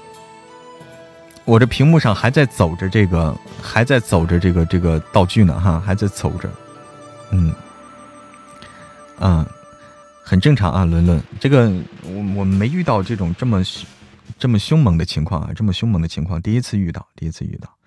[1.46, 6.50] 我这屏幕上还在走着这个，还在走着这个这个道具呢，哈，还在走着，
[7.32, 7.56] 嗯，
[9.22, 9.46] 嗯。
[10.32, 11.70] 很正常啊，伦伦，这个
[12.04, 13.62] 我我没遇到这种这么
[14.40, 17.78] 这么凶猛的情况啊，这么凶猛的情况，第一次遇到，第一次遇到，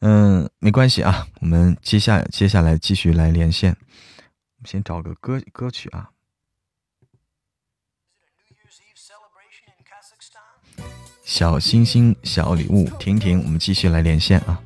[0.00, 6.10] 嗯，没关系啊，我们接下接下来继续来连线，我们先找个歌歌曲啊，
[11.22, 14.60] 小星星小礼物，婷婷，我们继续来连线啊。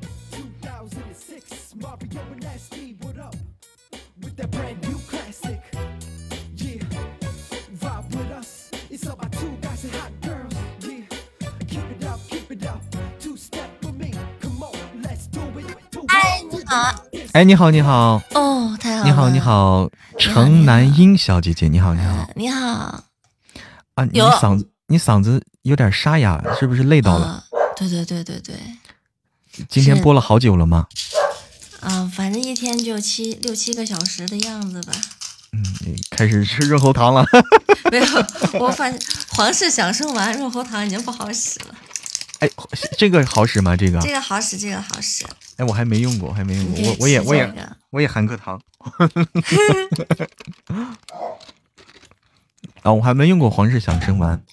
[17.31, 18.21] 哎，你好，你好。
[18.33, 19.03] 哦，太好。
[19.05, 19.89] 你好，你好，
[20.19, 22.29] 程南英小姐姐，你好，你好。
[22.35, 23.03] 你好。
[23.95, 27.43] 啊，你嗓子，你嗓子有点沙哑，是不是累到了？
[27.77, 28.55] 对对对对对。
[29.69, 30.87] 今天播了好久了吗？
[31.79, 34.91] 啊，反正一天就七六七个小时的样子吧。
[35.53, 35.63] 嗯，
[36.09, 37.25] 开始吃润喉糖了。
[37.89, 38.05] 没有，
[38.59, 38.99] 我反正
[39.29, 41.75] 皇室享受完润喉糖已经不好使了。
[42.39, 42.49] 哎，
[42.97, 43.75] 这个好使吗？
[43.75, 43.99] 这个？
[43.99, 45.25] 这个好使，这个好使。
[45.57, 46.83] 哎，我还没用过，还没用过。
[46.83, 48.61] 我我也我也我也含个糖。
[52.83, 54.43] 啊，我还没用过皇室响声丸。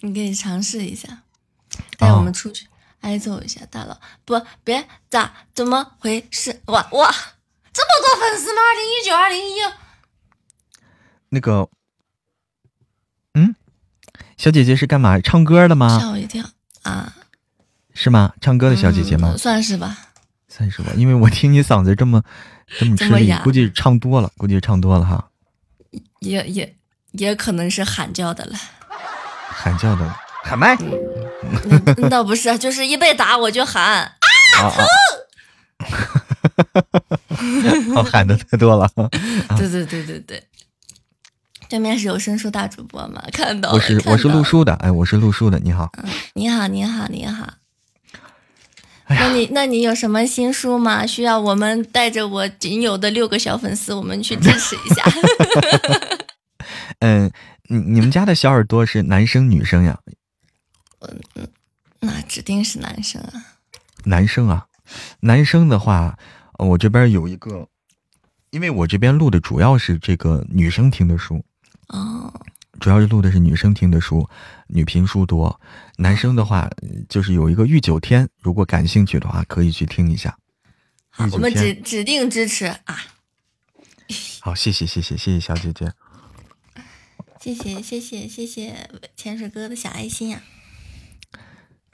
[0.00, 1.22] 你可以尝试一下，
[1.98, 2.68] 带我们出去
[3.00, 4.00] 挨揍一下大佬。
[4.24, 5.32] 不，别咋？
[5.52, 6.60] 怎么回事？
[6.66, 7.14] 哇哇，
[7.72, 8.60] 这么多粉丝吗？
[8.62, 9.56] 二零一九，二零一。
[11.30, 11.68] 那个，
[13.34, 13.56] 嗯，
[14.36, 15.18] 小姐姐是干嘛？
[15.20, 15.98] 唱歌的吗？
[15.98, 16.44] 吓我一跳
[16.86, 17.12] 啊！
[17.94, 18.32] 是吗？
[18.40, 19.34] 唱歌的小姐姐吗？
[19.36, 19.98] 算是吧。
[20.48, 22.22] 算是吧，因为我听你嗓子这么
[22.78, 25.28] 这么吃力，估计唱多了，估计唱多了哈。
[26.20, 26.76] 也也
[27.12, 28.58] 也可能是喊叫的了。
[29.48, 30.76] 喊叫的，喊麦？
[31.96, 34.12] 那倒不是，就是一被打我就喊啊！
[37.94, 38.90] 哦，喊的太多了。
[39.56, 40.42] 对对对对对，
[41.68, 43.22] 对面是有声书大主播吗？
[43.32, 45.90] 看到我是我是录书的，哎，我是录书的，你好。
[46.34, 47.54] 你好，你好，你好。
[49.08, 51.06] 那你那你有什么新书吗？
[51.06, 55.04] 需要我们带着我仅有的六个小粉丝，我们去支持一下。
[57.00, 57.30] 嗯，
[57.68, 59.98] 你你们家的小耳朵是男生女生呀？
[61.00, 61.48] 嗯嗯，
[62.00, 63.32] 那指定是男生啊。
[64.04, 64.66] 男生啊，
[65.20, 66.18] 男生的话，
[66.58, 67.68] 我这边有一个，
[68.50, 71.44] 因为我这边录的主要是这个女生听的书。
[71.88, 72.32] 哦。
[72.78, 74.28] 主要是录的是女生听的书，
[74.66, 75.60] 女评书多。
[75.96, 76.70] 男生的话，
[77.08, 80.36] 就是有一个御九天，如果感兴趣的话，可以去听一下。
[81.08, 82.98] 好，我们指指定支持啊！
[84.42, 85.92] 好，谢谢谢谢谢谢小姐姐。
[87.40, 90.42] 谢谢谢谢谢谢潜水哥的小爱心呀、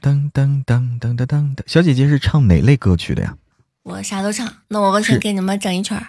[0.01, 3.37] 噔噔噔噔噔噔噔，小姐姐是唱哪类歌曲的呀？
[3.83, 6.09] 我啥都唱，那我先是给你们整一圈儿。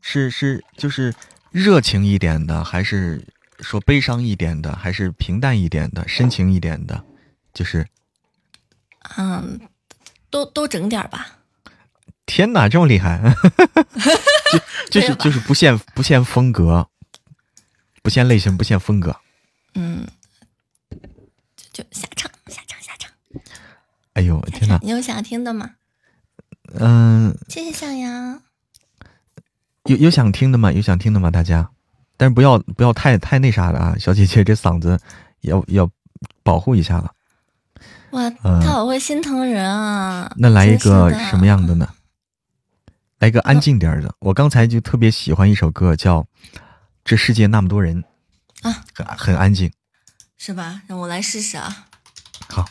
[0.00, 1.14] 是是就是
[1.50, 3.24] 热情一点的，还是
[3.60, 7.04] 说悲伤一点的，还是平淡一点的，深情一点的？
[7.54, 7.86] 就是
[9.16, 9.60] 嗯，
[10.30, 11.38] 都都整点儿吧。
[12.26, 13.20] 天哪，这么厉害！
[14.90, 16.88] 就就是就是不限不限风格，
[18.02, 19.16] 不限类型，不限风格。
[19.74, 20.06] 嗯，
[21.72, 23.10] 就就瞎唱瞎唱瞎唱。
[24.12, 24.78] 哎呦天哪！
[24.82, 25.76] 你有想听的吗？
[26.74, 28.42] 嗯、谢谢向阳。
[29.88, 30.70] 有有想听的吗？
[30.70, 31.30] 有想听的吗？
[31.30, 31.70] 大家，
[32.16, 33.96] 但是不要不要太太那啥了啊！
[33.98, 35.00] 小姐姐这嗓子
[35.40, 35.90] 要要
[36.42, 37.12] 保护一下了。
[38.10, 40.30] 哇，嗯他好会心疼人啊！
[40.36, 41.88] 那来一个什么样的呢？
[43.18, 44.14] 来一个安静点儿的。
[44.20, 46.22] 我刚才就特别喜欢一首歌，叫
[47.04, 48.04] 《这世界那么多人》
[48.68, 49.72] 啊，很很安静。
[50.36, 50.82] 是吧？
[50.86, 51.86] 让我来试试啊。
[52.48, 52.64] 好，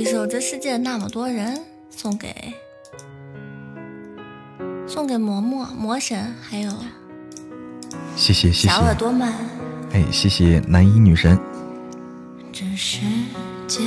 [0.00, 1.54] 一首《这世界那么多人》
[1.90, 2.34] 送给
[4.86, 6.72] 送给嬷嬷、魔神，还有
[8.16, 9.30] 谢谢谢谢小，耳朵们。
[9.92, 11.38] 哎，谢谢男一女神。
[12.50, 12.98] 这世
[13.66, 13.82] 界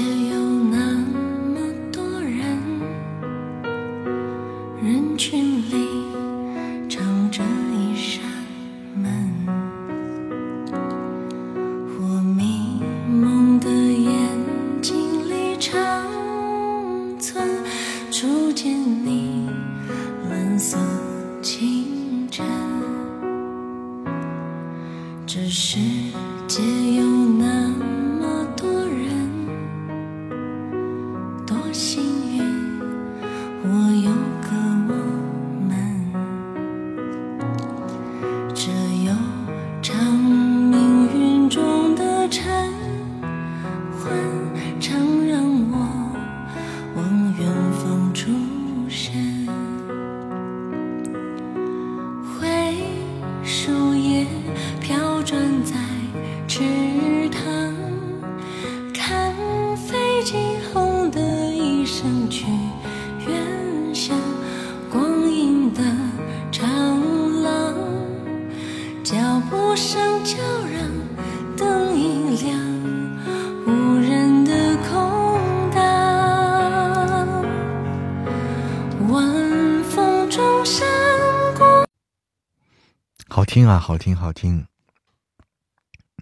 [83.73, 84.63] 啊，好听，好听。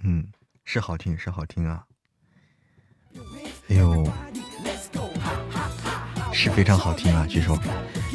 [0.04, 0.26] 嗯，
[0.64, 1.84] 是好听，是好听啊。
[3.68, 4.10] 哎呦，
[6.32, 7.28] 是非常好听啊！
[7.30, 7.60] 这首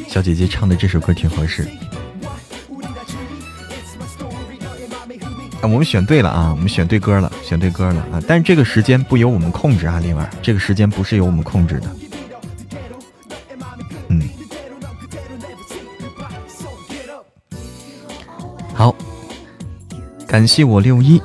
[0.07, 1.69] 小姐姐唱的这首歌挺合适。
[5.61, 8.19] 啊，我们选对了啊，我们选对歌了，选对歌了啊！
[8.27, 11.95] 但是这个时间不由我们控制啊，灵儿，这个时间不是由我们控制的。
[20.37, 21.19] 感谢我六一，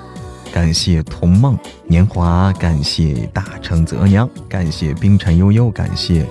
[0.51, 1.55] 感谢童梦
[1.87, 6.27] 年华，感谢大成泽娘，感谢冰尘悠悠，感谢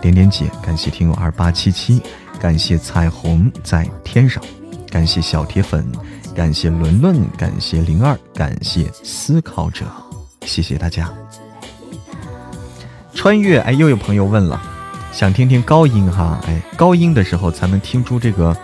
[0.00, 2.00] 点点姐，感谢听友二八七七，
[2.38, 4.40] 感谢彩虹在天上，
[4.92, 5.84] 感谢小铁粉，
[6.32, 9.84] 感谢伦伦，感谢灵儿，感谢思考者，
[10.46, 11.12] 谢谢大家。
[13.12, 14.62] 穿越，哎，又有朋友问了，
[15.10, 18.56] 想听听高音哈，哎，高音的时候才能听出这个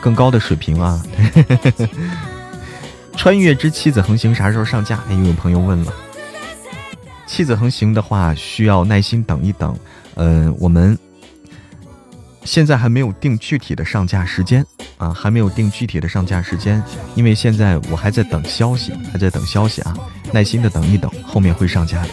[0.00, 1.02] 更高的水平啊。
[3.16, 4.98] 穿越之妻子横行啥时候上架？
[5.08, 5.92] 哎，又有朋友问了。
[7.26, 9.78] 妻子横行的话，需要耐心等一等。
[10.14, 10.98] 嗯、我们
[12.44, 14.66] 现在还没有定具体的上架时间
[14.96, 16.82] 啊，还没有定具体的上架时间，
[17.14, 19.94] 因为现在我还在等消息，还在等消息啊，
[20.32, 22.08] 耐心的等一等，后面会上架的。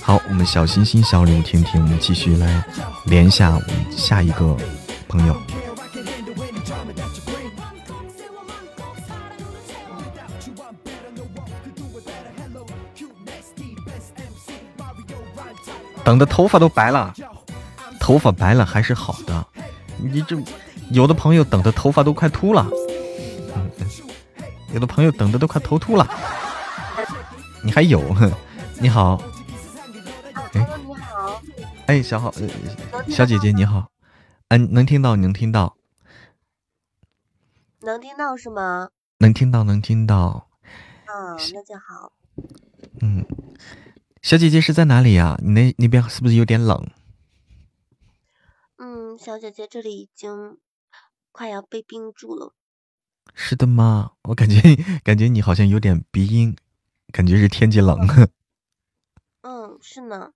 [0.00, 2.62] 好，我们小心心、小礼物听听，我们继续来
[3.06, 4.56] 连一下我们下一个
[5.08, 5.36] 朋友。
[16.14, 17.12] 等的头发都白了，
[17.98, 19.44] 头发白了还是好的。
[19.98, 20.36] 你这
[20.92, 22.64] 有的朋友等的头发都快秃了，
[23.56, 23.68] 嗯
[24.72, 26.08] 有的朋友等的都快头秃了。
[27.64, 28.00] 你还有？
[28.78, 29.20] 你好，
[30.52, 31.42] 哎，你好，
[31.86, 32.32] 哎，小好，
[32.92, 33.88] 呃，小姐姐你好，
[34.50, 35.74] 嗯、能听到，能听到，
[37.80, 38.90] 能听到是吗？
[39.18, 40.46] 能听到，能听到。
[41.08, 42.12] 嗯，那就好。
[43.00, 43.26] 嗯，
[44.24, 45.38] 小姐姐是在哪里呀？
[45.42, 46.90] 你那那边是不是有点冷？
[48.78, 50.56] 嗯，小姐姐这里已经
[51.30, 52.54] 快要被冰住了。
[53.34, 54.12] 是的吗？
[54.22, 54.58] 我感觉
[55.04, 56.56] 感觉你好像有点鼻音，
[57.12, 57.98] 感觉是天气冷。
[59.42, 60.32] 嗯，是呢。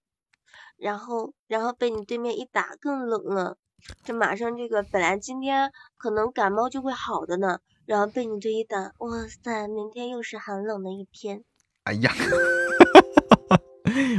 [0.77, 3.57] 然后然后被你对面一打更冷了，
[4.05, 11.43] 这马上这个本来今天可能感冒就会好的呢，然后被你这一打，哇塞，明天又是寒冷的一天。
[11.85, 12.13] 哎呀，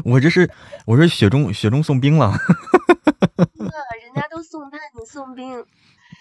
[0.04, 0.50] 我这是
[0.86, 2.32] 我这雪中雪中送冰了。
[3.58, 5.66] 那人家都送炭，你送冰。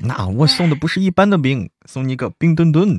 [0.04, 2.98] 那我送的不是一般的冰，送你个冰墩墩。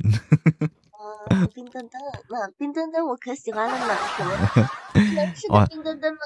[1.30, 4.30] 嗯，冰墩墩，那冰墩墩我可喜欢了呢，什么
[5.14, 6.18] 能吃的冰墩墩吗？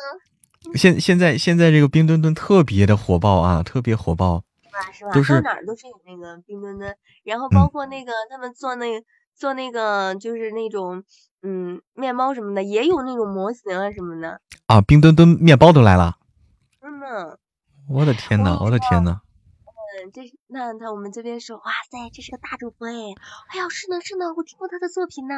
[0.76, 4.92] 现现在现在这个冰墩墩特别的火爆啊，特别火爆，是吧？
[4.92, 5.10] 是吧？
[5.12, 8.86] 都是哪儿都是有那个冰墩墩，然后包括那个他们做那
[9.34, 11.04] 做那个就是那种
[11.42, 14.40] 嗯面包什么的，也有那种模型啊什么的。
[14.66, 16.16] 啊，冰墩墩面包都来了。
[16.80, 17.38] 嗯呢。
[17.88, 19.20] 我的天呐，我的天呐。
[19.66, 22.94] 嗯，这那他我们这边说，哇塞，这是个大主播哎！
[23.48, 25.34] 哎呀，是呢是呢，我听过他的作品呢。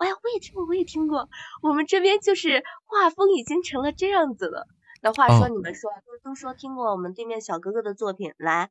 [0.00, 1.28] 哎呀，我也听过，我也听过。
[1.62, 4.66] 我们这边就是画风已经成了这样子了。
[5.02, 8.70] 那话说，你们说都都说听过我们对面小哥哥的作品，来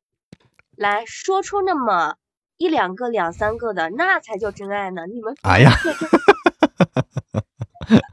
[0.76, 2.16] 来说出那么
[2.60, 5.06] 一两个、两三个的，那才叫真爱呢。
[5.06, 5.72] 你们哎呀，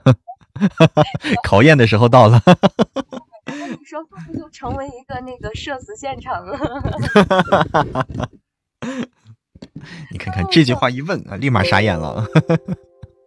[1.43, 2.41] 考验的时候到了。
[3.77, 6.57] 你说会不会就成为一个那个社死现场了？
[10.11, 12.25] 你看看这句话一问啊，立马傻眼了。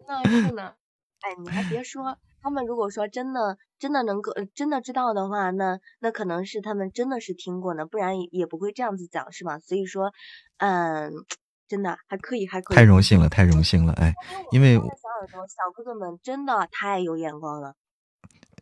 [0.08, 0.72] 那是呢，
[1.20, 9.58] 哎，你还别说，他们如果说真的真的能够真的知道的话，那那可能是他们真的是听过呢，不然也也不会这样子讲，是吧？
[9.58, 10.12] 所以说，
[10.58, 11.12] 嗯，
[11.68, 12.76] 真的还可以，还可以。
[12.76, 14.14] 太荣幸了，太荣幸了，哎，
[14.52, 17.74] 因为小耳朵小哥哥们真的太有眼光了。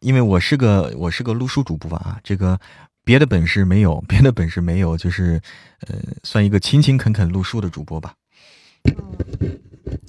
[0.01, 2.61] 因为我是个我是个录书主播啊，这个
[3.05, 5.41] 别的本事没有，别的本事没有，就是
[5.89, 8.15] 呃，算一个勤勤恳恳录书的主播吧。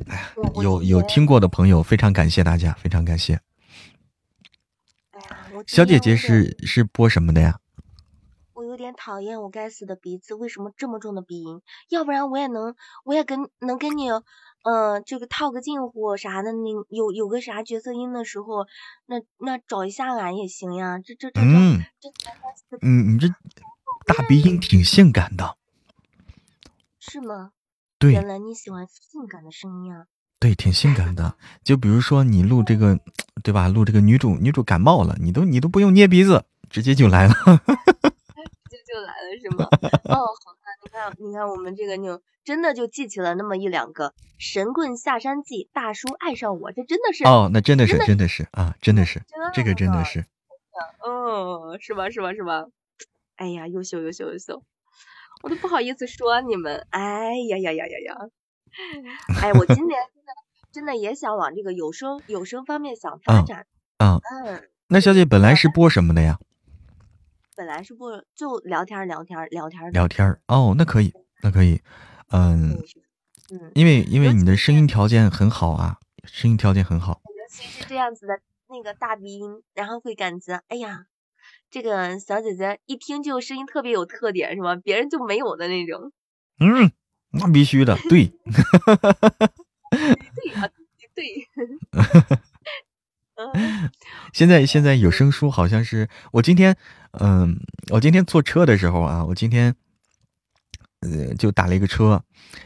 [0.08, 0.32] 哎呀，
[0.62, 3.40] 有有听过的朋友，非常感谢大家，非常感谢。
[5.68, 7.60] 小姐姐是是播什么的呀？
[8.54, 11.62] 我有点讨厌我该死的鼻子，为什么这么重的鼻音？
[11.88, 12.76] 要不然我也能，
[13.06, 14.10] 我也跟能跟你。
[14.62, 18.68] 嗯，这个套个近乎啥的，你有有个啥角色音的时候，
[19.06, 21.00] 那那找一下俺也行呀。
[21.00, 21.82] 这这这嗯，
[22.82, 23.30] 嗯，你这
[24.06, 25.56] 大鼻音挺性感的，
[27.00, 27.54] 是吗？
[27.98, 30.08] 对，原来你喜欢性感的声音啊。
[30.40, 31.36] 对，挺性感的。
[31.64, 32.98] 就比如说你录这个，
[33.44, 33.68] 对吧？
[33.68, 37.34] 录这个女主，女主感冒了，你都你都不用捏鼻子，直接就来了。
[37.34, 37.44] 直
[38.70, 39.66] 接就来了是吗？
[40.06, 40.70] 哦，好看。
[40.82, 49.22] 你看，你看，我们这个妞真的就记起了那么一两个《神棍下山记》，大叔爱上我，这真的是哦，那真的是，真的是啊，真的是，
[49.54, 50.26] 这个真的是，
[51.06, 52.66] 嗯，是吧，是吧，是吧？
[53.36, 54.64] 哎呀，优秀，优秀，优秀，
[55.44, 58.16] 我都不好意思说你们，哎呀呀呀呀呀！
[59.42, 60.32] 哎，我今年真的
[60.72, 63.66] 真的也想往这个有声有声方面想发展，
[63.98, 66.40] 嗯嗯，那小姐本来是播什么的呀？
[67.56, 71.82] 本来是播就聊天聊天聊天聊天哦，那可以，那可以，
[72.32, 72.72] 嗯
[73.52, 78.40] 嗯，因为因为你的声音条件很好啊，声音条件很好，尤其是这样子的
[78.70, 81.08] 那个大鼻音，然后会感觉哎呀，
[81.70, 84.76] 这个小姐姐一听就声音特别有特点，是吗？
[84.78, 86.14] 别人就没有的那种。
[86.62, 86.92] 嗯，
[87.32, 88.34] 那必须的，对，对
[90.54, 90.68] 啊，
[91.16, 91.48] 对。
[94.34, 96.76] 现在现在有声书好像是我今天，
[97.12, 97.58] 嗯，
[97.90, 99.74] 我今天坐车的时候啊，我今天，
[101.00, 102.22] 呃，就打了一个车，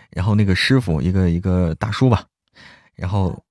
[0.09, 2.25] 然后那个师傅一个一个大叔吧，
[2.95, 3.43] 然后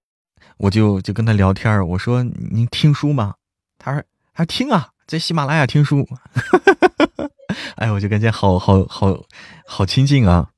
[0.56, 3.36] 我就就跟他聊天我说您听书吗？
[3.78, 4.02] 他说
[4.34, 6.05] 他听啊，在喜马拉雅听书，
[7.76, 9.24] 哎，我就感觉好好好
[9.64, 10.51] 好亲近啊。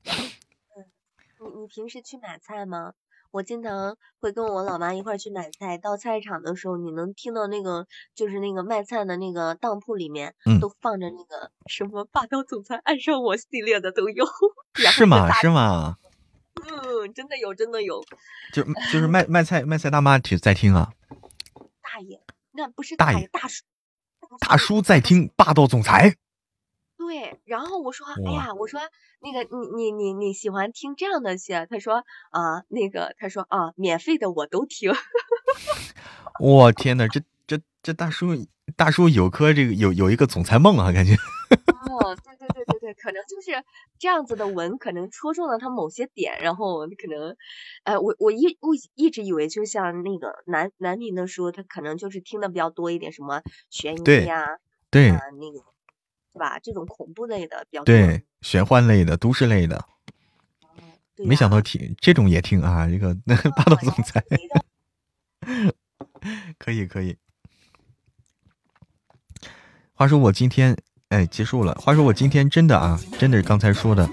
[1.75, 2.93] 平时去买菜吗？
[3.31, 7.85] 我经常会跟我老妈一块去买菜，到菜市场的时候，你能听到那个
[8.15, 14.25] 就是那个卖菜的那个当铺里面，都放着那个什么霸道总裁爱上我系列的都有。
[14.89, 15.29] 是吗？
[15.33, 15.97] 是吗？
[16.63, 18.01] 嗯，真的有，真的有。
[18.53, 20.93] 就就是卖卖菜卖菜大妈在听啊。
[21.81, 22.21] 大爷，
[22.53, 23.65] 那不是大爷，大叔。
[24.39, 26.15] 大叔在听霸道总裁。
[27.05, 28.79] 对，然后我说，哎呀，我说
[29.21, 31.53] 那个你你你你喜欢听这样的戏？
[31.69, 34.91] 他说啊，那个他说啊，免费的我都听。
[36.41, 38.29] 我天呐，这这这大叔
[38.75, 41.13] 大叔有颗这个有有一个总裁梦啊，感觉。
[41.13, 43.63] 哦，对对对对对，可能就是
[43.99, 47.37] 这样子的文，可能戳中了他某些点，然后可能，
[47.83, 54.57] 呃，我我一我一直以为就像那个男男女的书，他可能就是听的比较多一点，什么悬疑呀，
[54.89, 55.63] 对啊，那个
[56.35, 56.59] 是吧？
[56.59, 59.85] 这种恐怖类的比较多，对，玄幻类的、都市类的。
[61.25, 63.15] 没想到听这种也听啊，这个
[63.55, 64.21] 霸道总裁，
[66.59, 67.15] 可以可以。
[69.93, 70.75] 话说我今天
[71.07, 71.73] 哎结束了。
[71.75, 74.09] 话说我今天真的啊，真的是刚才说的，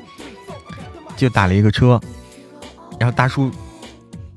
[1.17, 2.01] 就打了一个车，
[3.01, 3.51] 然后大叔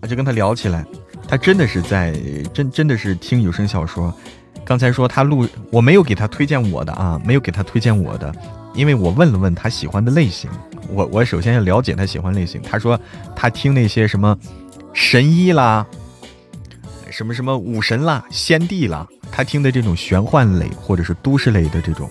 [0.01, 0.83] 我就跟他聊起来，
[1.27, 2.13] 他真的是在
[2.51, 4.11] 真真的是听有声小说。
[4.65, 8.33] 刚才说他录，我没有给他推荐我的啊，没有给他推荐我的，
[8.73, 10.49] 因为我问了问他喜欢的类型。
[10.89, 12.61] 我我首先要了解他喜欢类型。
[12.63, 12.99] 他说
[13.35, 14.37] 他听那些什么
[14.91, 15.85] 神医啦，
[17.11, 22.09] 什么什么武神啦、仙帝啦，他听的这种玄幻类或者是都市类的这种，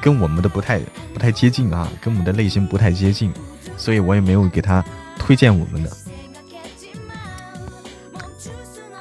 [0.00, 0.80] 跟我们的不太
[1.14, 3.32] 不太接近啊，跟我们的类型不太接近，
[3.76, 4.84] 所以我也没有给他
[5.18, 5.90] 推荐我们的。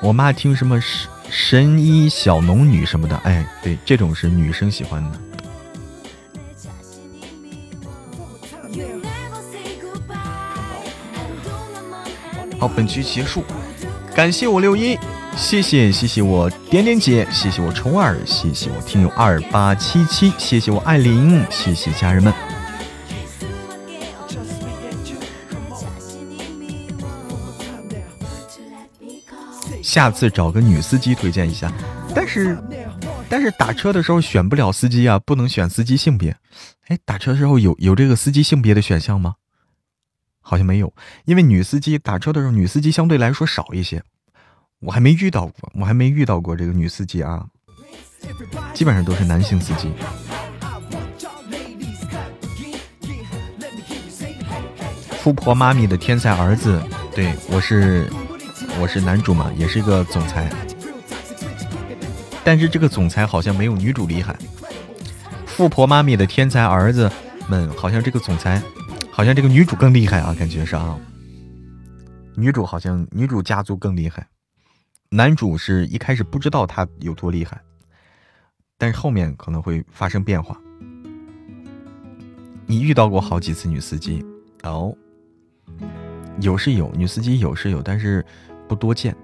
[0.01, 0.79] 我妈听什么
[1.29, 5.19] 神医小龙女什么的，哎，对，这种是女生喜欢的。
[12.57, 13.43] 好，本局结束，
[14.15, 14.97] 感谢我六一，
[15.35, 22.33] 谢谢谢谢我点点姐，谢谢我虫儿，谢谢我听友二八七七，谢谢我艾琳，谢谢家人们。
[29.95, 31.71] 下次找个女司机推荐一下，
[32.13, 32.61] 但是
[33.29, 36.35] 但是打车的时候选不了司机啊，不能选司机性别。
[36.87, 39.35] 哎，打车的时候有有这个司机性别的选项吗？
[40.41, 40.93] 好像没有，
[41.23, 44.03] 因为女司机打车的时候，女司机相对来说少一些，
[44.81, 47.45] 我还没遇到过，我还没遇到过这个女司机啊，
[48.73, 49.89] 基本上都是男性司机。
[55.21, 56.83] 富婆妈咪的天才儿子，
[57.15, 58.11] 对我是
[58.79, 60.51] 我是男主嘛，也是一个总裁，
[62.43, 64.35] 但是这个总裁好像没有女主厉害。
[65.45, 67.09] 富婆妈咪的天才儿子
[67.47, 68.61] 们，好像这个总裁。
[69.11, 70.99] 好像这个女主更厉害啊，感觉是啊，
[72.35, 74.27] 女主好像女主家族更厉害，
[75.09, 77.61] 男主是一开始不知道他有多厉害，
[78.77, 80.59] 但是后面可能会发生变化。
[82.65, 84.21] 你遇到过好几次女司机
[84.63, 84.93] 哦？
[86.41, 88.25] 有是有，女司机有是有，但是
[88.67, 89.15] 不多见。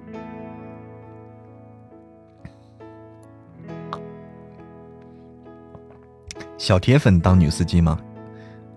[6.57, 7.99] 小铁粉当女司机吗？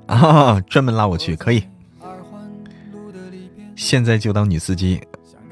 [0.06, 1.62] 啊，专门拉我去可以。
[3.76, 4.98] 现在就当女司机，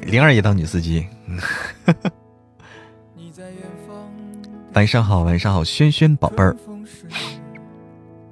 [0.01, 1.07] 灵儿也当女司机。
[4.73, 6.57] 晚上好，晚上好，轩轩宝贝儿。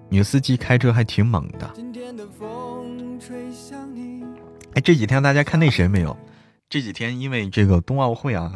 [0.09, 1.71] 女司机开车还挺猛的。
[4.75, 6.17] 哎，这几天大家看那谁没有？
[6.71, 8.53] 这几天因为这个冬奥会啊，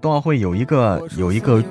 [0.00, 1.62] 冬奥会有一个有一个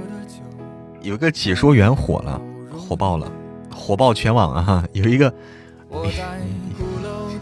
[1.02, 2.42] 有一个解说员火了，
[2.72, 3.30] 火爆了。
[3.70, 4.86] 火爆全网啊！
[4.94, 5.34] 有一个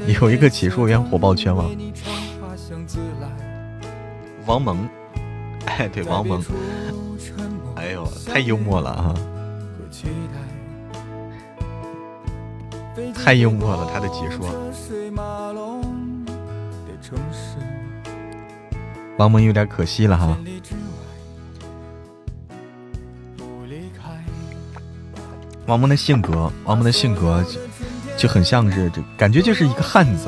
[0.08, 1.70] 有一个解说员火爆全网，
[4.48, 4.90] 王蒙，
[5.68, 6.44] 哎，对，王蒙，
[7.76, 9.14] 哎呦，太幽默了啊！
[13.14, 14.50] 太幽默了，他的解说。
[19.22, 20.36] 王蒙有点可惜了哈。
[25.68, 27.46] 王蒙的性格，王蒙的性格
[28.18, 30.28] 就很像是这感觉就是一个汉子，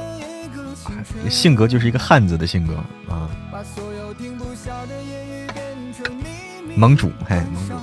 [1.28, 2.76] 性格就是一个汉子的性格
[3.12, 3.28] 啊。
[6.76, 7.74] 盟主，嘿，盟主。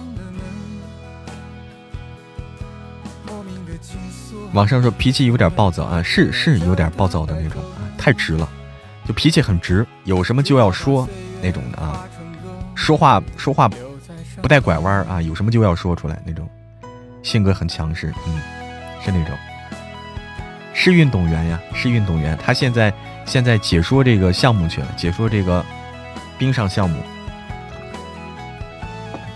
[4.53, 7.61] 网上说脾气有点暴躁啊，是是有点暴躁的那种，
[7.99, 8.49] 太直了，
[9.11, 11.09] 就脾气很直，有什么就要说
[11.43, 12.07] 那种的啊，
[12.77, 13.69] 说话说话
[14.41, 16.49] 不带拐弯啊，有什么就要说出来那种。
[17.25, 18.41] 性格很强势，嗯，
[19.05, 19.37] 是那种，
[20.73, 22.39] 是运动员呀，是运动员。
[22.41, 22.95] 他现在
[23.27, 25.67] 现在解说这个项目去了，解说这个
[26.39, 27.03] 冰上项目，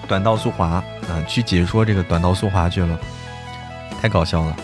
[0.07, 0.85] 短道速滑啊，
[1.27, 2.97] 去解说这个短道速滑去了，
[4.01, 4.57] 太搞笑了。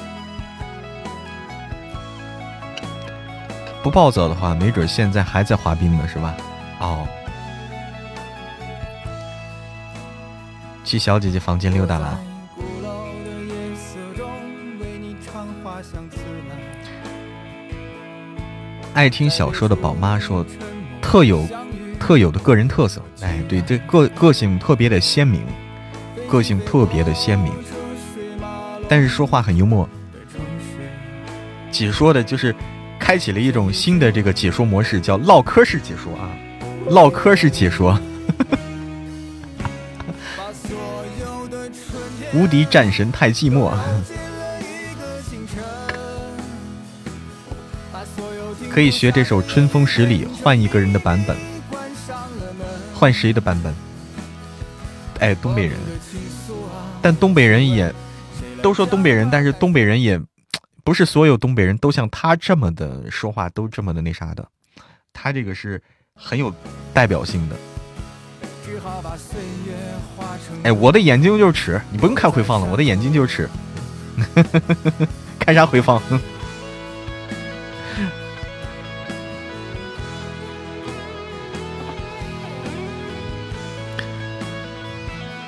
[3.83, 6.37] 不暴走的话，没准现在还在滑冰呢，是吧？
[6.81, 7.07] 哦，
[10.85, 12.21] 去小姐姐房间溜达了。
[18.93, 20.45] 爱听小说的宝妈说，
[21.01, 21.47] 特有
[21.99, 23.01] 特有的个人特色。
[23.23, 25.43] 哎，对，这个个性特别的鲜明，
[26.29, 27.53] 个性特别的鲜明。
[28.89, 29.89] 但是说话很幽默，
[31.71, 32.55] 解说的，就是
[33.11, 36.31] 开启了一种新的这个解说模式，叫唠嗑式解说啊，
[36.91, 38.01] 唠嗑式解说。
[42.33, 43.73] 无敌战神太寂寞，
[48.71, 51.37] 可以学这首《春风十里》，换一个人的版本，
[52.95, 53.75] 换谁的版本？
[55.19, 55.77] 哎，东北人，
[57.03, 57.93] 但东北人也
[58.63, 60.17] 都说东北人，但是东北人也
[60.91, 64.45] 不是所有东北人都像他这么的说话，都这么的那啥的。
[65.13, 65.81] 他这个是
[66.17, 66.53] 很有
[66.93, 67.55] 代表性的。
[70.65, 73.49] 哎，我的眼睛就是尺，你不用看回放了，我的眼睛就是尺。
[75.39, 76.03] 看啥回放？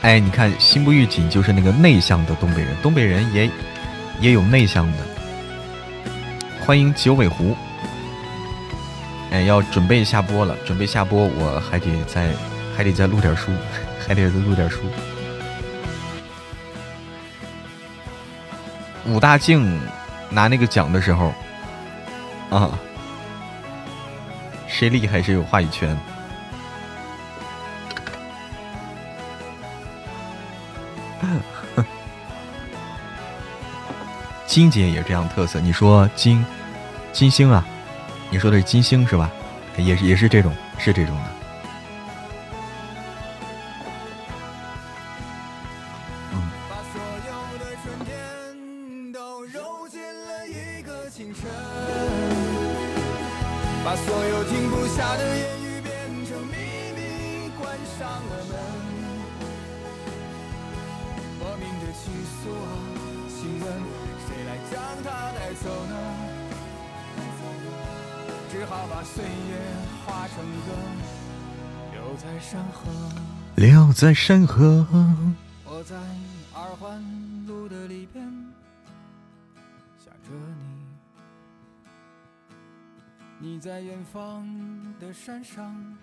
[0.02, 3.50] 哎，你看心不预警就是那个内向的东北人，东北人也
[4.20, 4.98] 也有内向的。
[6.64, 7.56] 欢迎九尾狐。
[9.32, 12.32] 哎，要准备下播了，准备下播，我还得再
[12.76, 13.50] 还得再录点书，
[14.06, 14.78] 还得再录点书。
[19.06, 19.80] 武大靖
[20.30, 21.32] 拿那个奖的时候，
[22.48, 22.78] 啊，
[24.68, 25.98] 谁厉害谁有话语权。
[34.52, 36.44] 金姐也这样特色，你说金
[37.10, 37.64] 金星啊？
[38.28, 39.30] 你说的是金星是吧？
[39.78, 41.31] 也是也是这种，是这种的。
[71.92, 72.90] 留在山河。
[73.56, 74.86] 留在山河。
[75.64, 75.96] 我在
[76.54, 77.02] 二环
[77.46, 78.24] 路的里边
[80.02, 80.30] 想着
[83.38, 84.46] 你，你在远方
[84.98, 85.94] 的山上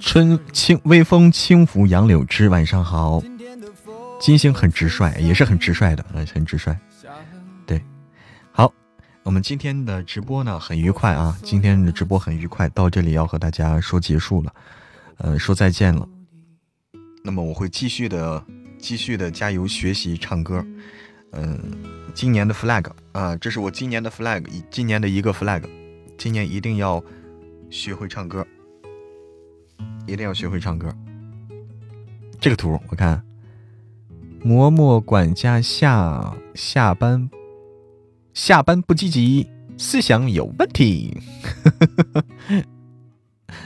[0.00, 3.22] 春清微风轻拂杨柳枝，晚上好。
[4.20, 6.76] 金星很直率，也是很直率的，很直率。
[9.28, 14.54] 我们今天的直播呢很愉快啊，今天的直播很愉快，到这里要和大家说结束了，
[15.18, 16.08] 呃，说再见了。
[17.22, 18.42] 那么我会继续的，
[18.78, 20.64] 继续的加油学习唱歌。
[21.32, 21.60] 嗯，
[22.14, 25.62] 今年的 flag 啊，这是我今年的 flag，今年的一个 flag，
[26.16, 27.04] 今年一定要
[27.68, 28.46] 学会唱歌，
[30.06, 30.90] 一定要学会唱歌。
[32.40, 33.22] 这个图我看，
[34.42, 37.28] 嬷嬷管家下下班，
[38.38, 41.20] 下班不积极，思想有问题。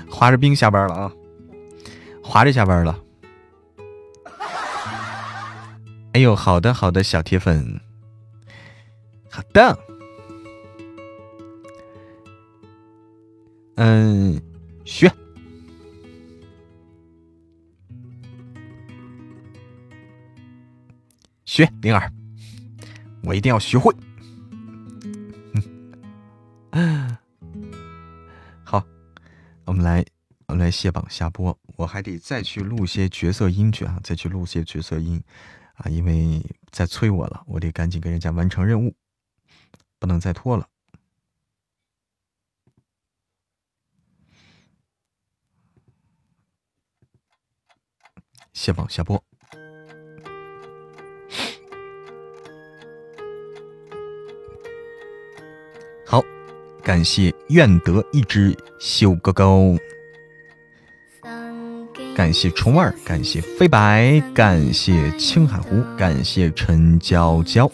[0.09, 1.13] 滑着冰下班了啊，
[2.25, 2.99] 滑着下班了。
[6.15, 7.79] 哎呦，好的好的，小铁粉，
[9.29, 9.79] 好的，
[13.75, 14.41] 嗯，
[14.87, 15.13] 学
[21.45, 22.11] 学灵儿，
[23.23, 23.95] 我一定要学会。
[28.65, 28.83] 好，
[29.67, 30.05] 我们来，
[30.47, 35.23] 我们来卸榜下播，我还得再去录些角色音去啊，再去录些角色音。
[35.75, 38.95] 啊，因为在催我了，我得赶紧给人家完成任务，
[39.99, 40.69] 不能再拖了。
[48.53, 49.23] 卸榜下播。
[56.83, 59.77] 感谢愿得一只修哥哥。
[62.15, 67.71] 感谢虫儿，感谢飞白，感谢青海湖，感谢陈娇娇，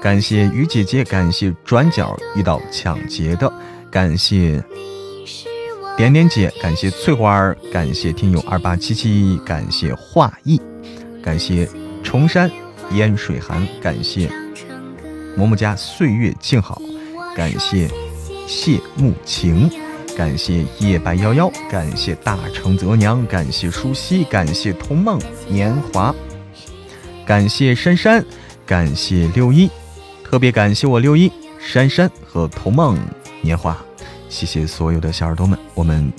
[0.00, 3.52] 感谢鱼姐姐，感谢转角遇到抢劫的，
[3.90, 4.62] 感谢
[5.96, 10.60] 点点姐，感谢翠花儿，感谢听友二八七七，感谢画意，
[11.20, 11.68] 感谢
[12.04, 12.48] 重山
[12.92, 14.30] 烟水寒，感谢
[15.36, 16.80] 嬷嬷家岁月静好，
[17.34, 17.90] 感谢
[18.50, 19.70] 谢慕晴。
[20.16, 25.18] 感谢夜白夭夭，感谢大成泽娘，感谢舒希，感谢童梦
[25.48, 26.12] 年华，
[27.24, 28.22] 感谢珊珊，
[28.66, 29.70] 感谢六一，
[30.24, 32.98] 特别感谢我六一、珊珊和童梦
[33.40, 33.78] 年华，
[34.28, 36.12] 谢谢所有的小耳朵们，我们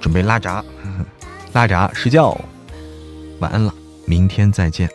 [0.00, 0.64] 准备拉闸，
[1.52, 2.40] 拉闸睡觉，
[3.40, 3.74] 晚安了，
[4.06, 4.88] 明天再见。